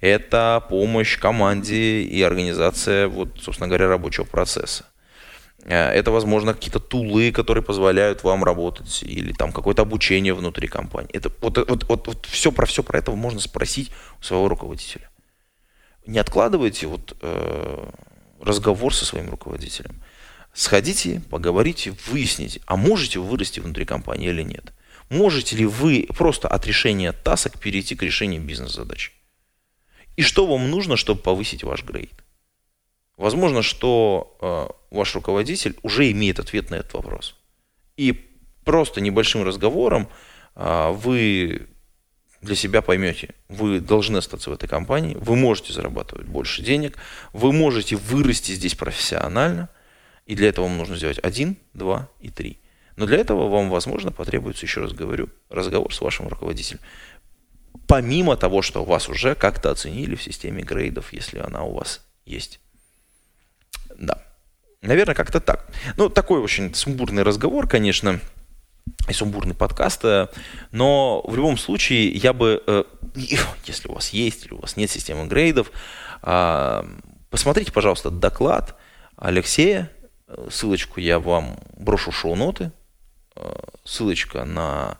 Это 0.00 0.64
помощь 0.68 1.18
команде 1.18 2.02
и 2.02 2.22
организация, 2.22 3.08
вот, 3.08 3.40
собственно 3.40 3.68
говоря, 3.68 3.88
рабочего 3.88 4.24
процесса. 4.24 4.84
Э, 5.64 5.90
это, 5.90 6.10
возможно, 6.10 6.54
какие-то 6.54 6.80
тулы, 6.80 7.32
которые 7.32 7.62
позволяют 7.62 8.24
вам 8.24 8.44
работать, 8.44 9.02
или 9.02 9.32
там 9.32 9.52
какое-то 9.52 9.82
обучение 9.82 10.34
внутри 10.34 10.68
компании. 10.68 11.10
Это, 11.12 11.30
вот, 11.40 11.58
вот, 11.58 11.84
вот, 11.88 12.06
вот 12.06 12.26
все 12.26 12.52
про 12.52 12.66
все 12.66 12.82
про 12.82 12.98
это 12.98 13.12
можно 13.12 13.40
спросить 13.40 13.90
у 14.20 14.24
своего 14.24 14.48
руководителя. 14.48 15.08
Не 16.06 16.18
откладывайте 16.18 16.86
вот, 16.86 17.16
э, 17.20 17.90
разговор 18.40 18.94
со 18.94 19.04
своим 19.04 19.30
руководителем. 19.30 20.02
Сходите, 20.52 21.22
поговорите, 21.30 21.94
выясните, 22.08 22.60
а 22.66 22.76
можете 22.76 23.18
вы 23.20 23.26
вырасти 23.26 23.60
внутри 23.60 23.84
компании 23.84 24.28
или 24.28 24.42
нет. 24.42 24.72
Можете 25.08 25.56
ли 25.56 25.64
вы 25.64 26.06
просто 26.16 26.48
от 26.48 26.66
решения 26.66 27.12
тасок 27.12 27.58
перейти 27.58 27.94
к 27.94 28.02
решению 28.02 28.42
бизнес-задач? 28.42 29.12
И 30.16 30.22
что 30.22 30.46
вам 30.46 30.70
нужно, 30.70 30.96
чтобы 30.96 31.20
повысить 31.20 31.64
ваш 31.64 31.84
грейд? 31.84 32.21
Возможно, 33.16 33.62
что 33.62 34.36
э, 34.40 34.94
ваш 34.94 35.14
руководитель 35.14 35.76
уже 35.82 36.10
имеет 36.10 36.38
ответ 36.38 36.70
на 36.70 36.76
этот 36.76 36.94
вопрос. 36.94 37.36
И 37.96 38.12
просто 38.64 39.00
небольшим 39.00 39.44
разговором 39.44 40.08
э, 40.54 40.90
вы 40.92 41.68
для 42.42 42.56
себя 42.56 42.82
поймете, 42.82 43.34
вы 43.48 43.80
должны 43.80 44.18
остаться 44.18 44.50
в 44.50 44.52
этой 44.52 44.68
компании, 44.68 45.16
вы 45.20 45.36
можете 45.36 45.72
зарабатывать 45.72 46.26
больше 46.26 46.62
денег, 46.62 46.98
вы 47.32 47.52
можете 47.52 47.96
вырасти 47.96 48.52
здесь 48.52 48.74
профессионально, 48.74 49.68
и 50.26 50.34
для 50.34 50.48
этого 50.48 50.66
вам 50.66 50.76
нужно 50.76 50.96
сделать 50.96 51.20
один, 51.22 51.56
два 51.72 52.08
и 52.20 52.30
три. 52.30 52.58
Но 52.96 53.06
для 53.06 53.18
этого 53.18 53.48
вам, 53.48 53.70
возможно, 53.70 54.12
потребуется, 54.12 54.66
еще 54.66 54.80
раз 54.80 54.92
говорю, 54.92 55.28
разговор 55.48 55.94
с 55.94 56.00
вашим 56.00 56.28
руководителем. 56.28 56.80
Помимо 57.86 58.36
того, 58.36 58.60
что 58.60 58.84
вас 58.84 59.08
уже 59.08 59.34
как-то 59.34 59.70
оценили 59.70 60.14
в 60.14 60.22
системе 60.22 60.62
грейдов, 60.62 61.12
если 61.12 61.38
она 61.38 61.62
у 61.62 61.74
вас 61.74 62.04
есть. 62.26 62.60
Да. 64.02 64.18
Наверное, 64.82 65.14
как-то 65.14 65.40
так. 65.40 65.64
Ну, 65.96 66.08
такой 66.08 66.40
очень 66.40 66.74
сумбурный 66.74 67.22
разговор, 67.22 67.68
конечно, 67.68 68.20
и 69.08 69.12
сумбурный 69.12 69.54
подкаст, 69.54 70.04
э, 70.04 70.26
но 70.72 71.22
в 71.24 71.36
любом 71.36 71.56
случае 71.56 72.08
я 72.10 72.32
бы, 72.32 72.62
э, 72.66 72.84
если 73.64 73.88
у 73.88 73.94
вас 73.94 74.10
есть 74.10 74.44
или 74.44 74.54
у 74.54 74.60
вас 74.60 74.76
нет 74.76 74.90
системы 74.90 75.26
грейдов, 75.28 75.70
а, 76.20 76.84
посмотрите, 77.30 77.70
пожалуйста, 77.70 78.10
доклад 78.10 78.76
Алексея, 79.16 79.88
ссылочку 80.50 80.98
я 80.98 81.20
вам 81.20 81.60
брошу 81.76 82.10
в 82.10 82.16
шоу-ноты, 82.16 82.72
э, 83.36 83.54
ссылочка 83.84 84.44
на 84.44 84.98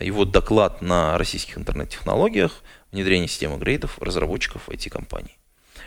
его 0.00 0.24
доклад 0.24 0.80
на 0.80 1.18
российских 1.18 1.58
интернет-технологиях, 1.58 2.62
внедрение 2.92 3.28
системы 3.28 3.58
грейдов 3.58 3.98
разработчиков 3.98 4.70
IT-компаний. 4.70 5.36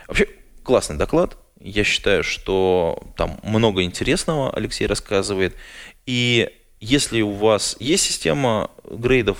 Вообще, 0.06 0.28
классный 0.62 0.96
доклад, 0.96 1.36
я 1.64 1.84
считаю, 1.84 2.24
что 2.24 3.02
там 3.16 3.38
много 3.42 3.82
интересного 3.82 4.52
Алексей 4.54 4.86
рассказывает. 4.86 5.54
И 6.06 6.50
если 6.80 7.22
у 7.22 7.32
вас 7.32 7.76
есть 7.78 8.04
система 8.04 8.70
грейдов, 8.84 9.38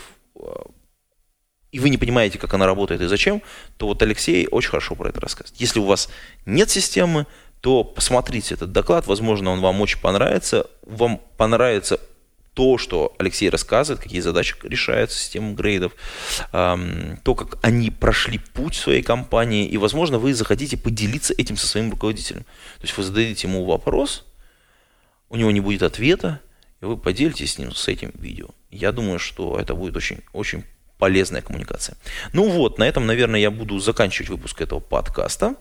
и 1.73 1.81
вы 1.81 1.89
не 1.89 1.99
понимаете, 1.99 2.39
как 2.39 2.55
она 2.55 2.67
работает 2.67 3.01
и 3.01 3.07
зачем, 3.07 3.43
то 3.79 3.87
вот 3.87 4.03
Алексей 4.03 4.47
очень 4.51 4.71
хорошо 4.71 4.95
про 4.95 5.09
это 5.09 5.21
рассказывает. 5.21 5.61
Если 5.61 5.81
у 5.81 5.85
вас 5.85 6.09
нет 6.47 6.71
системы, 6.71 7.27
то 7.61 7.83
посмотрите 7.85 8.55
этот 8.55 8.73
доклад, 8.73 9.07
возможно, 9.07 9.51
он 9.51 9.61
вам 9.61 9.81
очень 9.81 9.99
понравится. 9.99 10.69
Вам 10.83 11.21
понравится 11.37 12.01
то, 12.55 12.77
что 12.79 13.15
Алексей 13.19 13.49
рассказывает, 13.49 14.03
какие 14.03 14.21
задачи 14.21 14.55
решаются 14.63 15.19
системой 15.19 15.55
грейдов, 15.55 15.93
то, 16.51 17.35
как 17.35 17.59
они 17.63 17.91
прошли 17.91 18.39
путь 18.39 18.75
своей 18.75 19.03
компании, 19.03 19.67
и, 19.67 19.79
возможно, 19.79 20.19
вы 20.19 20.35
захотите 20.35 20.77
поделиться 20.77 21.35
этим 21.37 21.57
со 21.57 21.67
своим 21.67 21.91
руководителем. 21.91 22.43
То 22.79 22.83
есть 22.83 22.97
вы 22.97 23.05
зададите 23.05 23.49
ему 23.49 23.65
вопрос, 23.65 24.25
у 25.31 25.37
него 25.37 25.51
не 25.51 25.61
будет 25.61 25.83
ответа, 25.83 26.41
и 26.81 26.85
вы 26.85 26.97
поделитесь 26.97 27.55
с 27.55 27.59
ним 27.59 27.73
с 27.73 27.89
этим 27.89 28.13
видео. 28.15 28.49
Я 28.71 28.93
думаю, 28.93 29.19
что 29.19 29.59
это 29.59 29.75
будет 29.75 29.97
очень, 29.97 30.21
очень 30.33 30.65
полезная 30.99 31.43
коммуникация. 31.43 31.97
Ну 32.33 32.49
вот, 32.51 32.79
на 32.79 32.85
этом, 32.85 33.07
наверное, 33.07 33.41
я 33.41 33.51
буду 33.51 33.79
заканчивать 33.79 34.29
выпуск 34.29 34.61
этого 34.61 34.81
подкаста. 34.81 35.57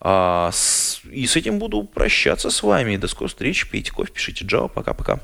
А, 0.00 0.50
с, 0.52 1.00
и 1.10 1.26
с 1.26 1.36
этим 1.36 1.58
буду 1.58 1.82
прощаться 1.82 2.50
с 2.50 2.62
вами. 2.62 2.96
До 2.96 3.08
скорой 3.08 3.28
встречи. 3.28 3.68
Пейте 3.68 3.92
кофе, 3.92 4.12
пишите 4.12 4.44
Java. 4.44 4.68
Пока-пока. 4.68 5.20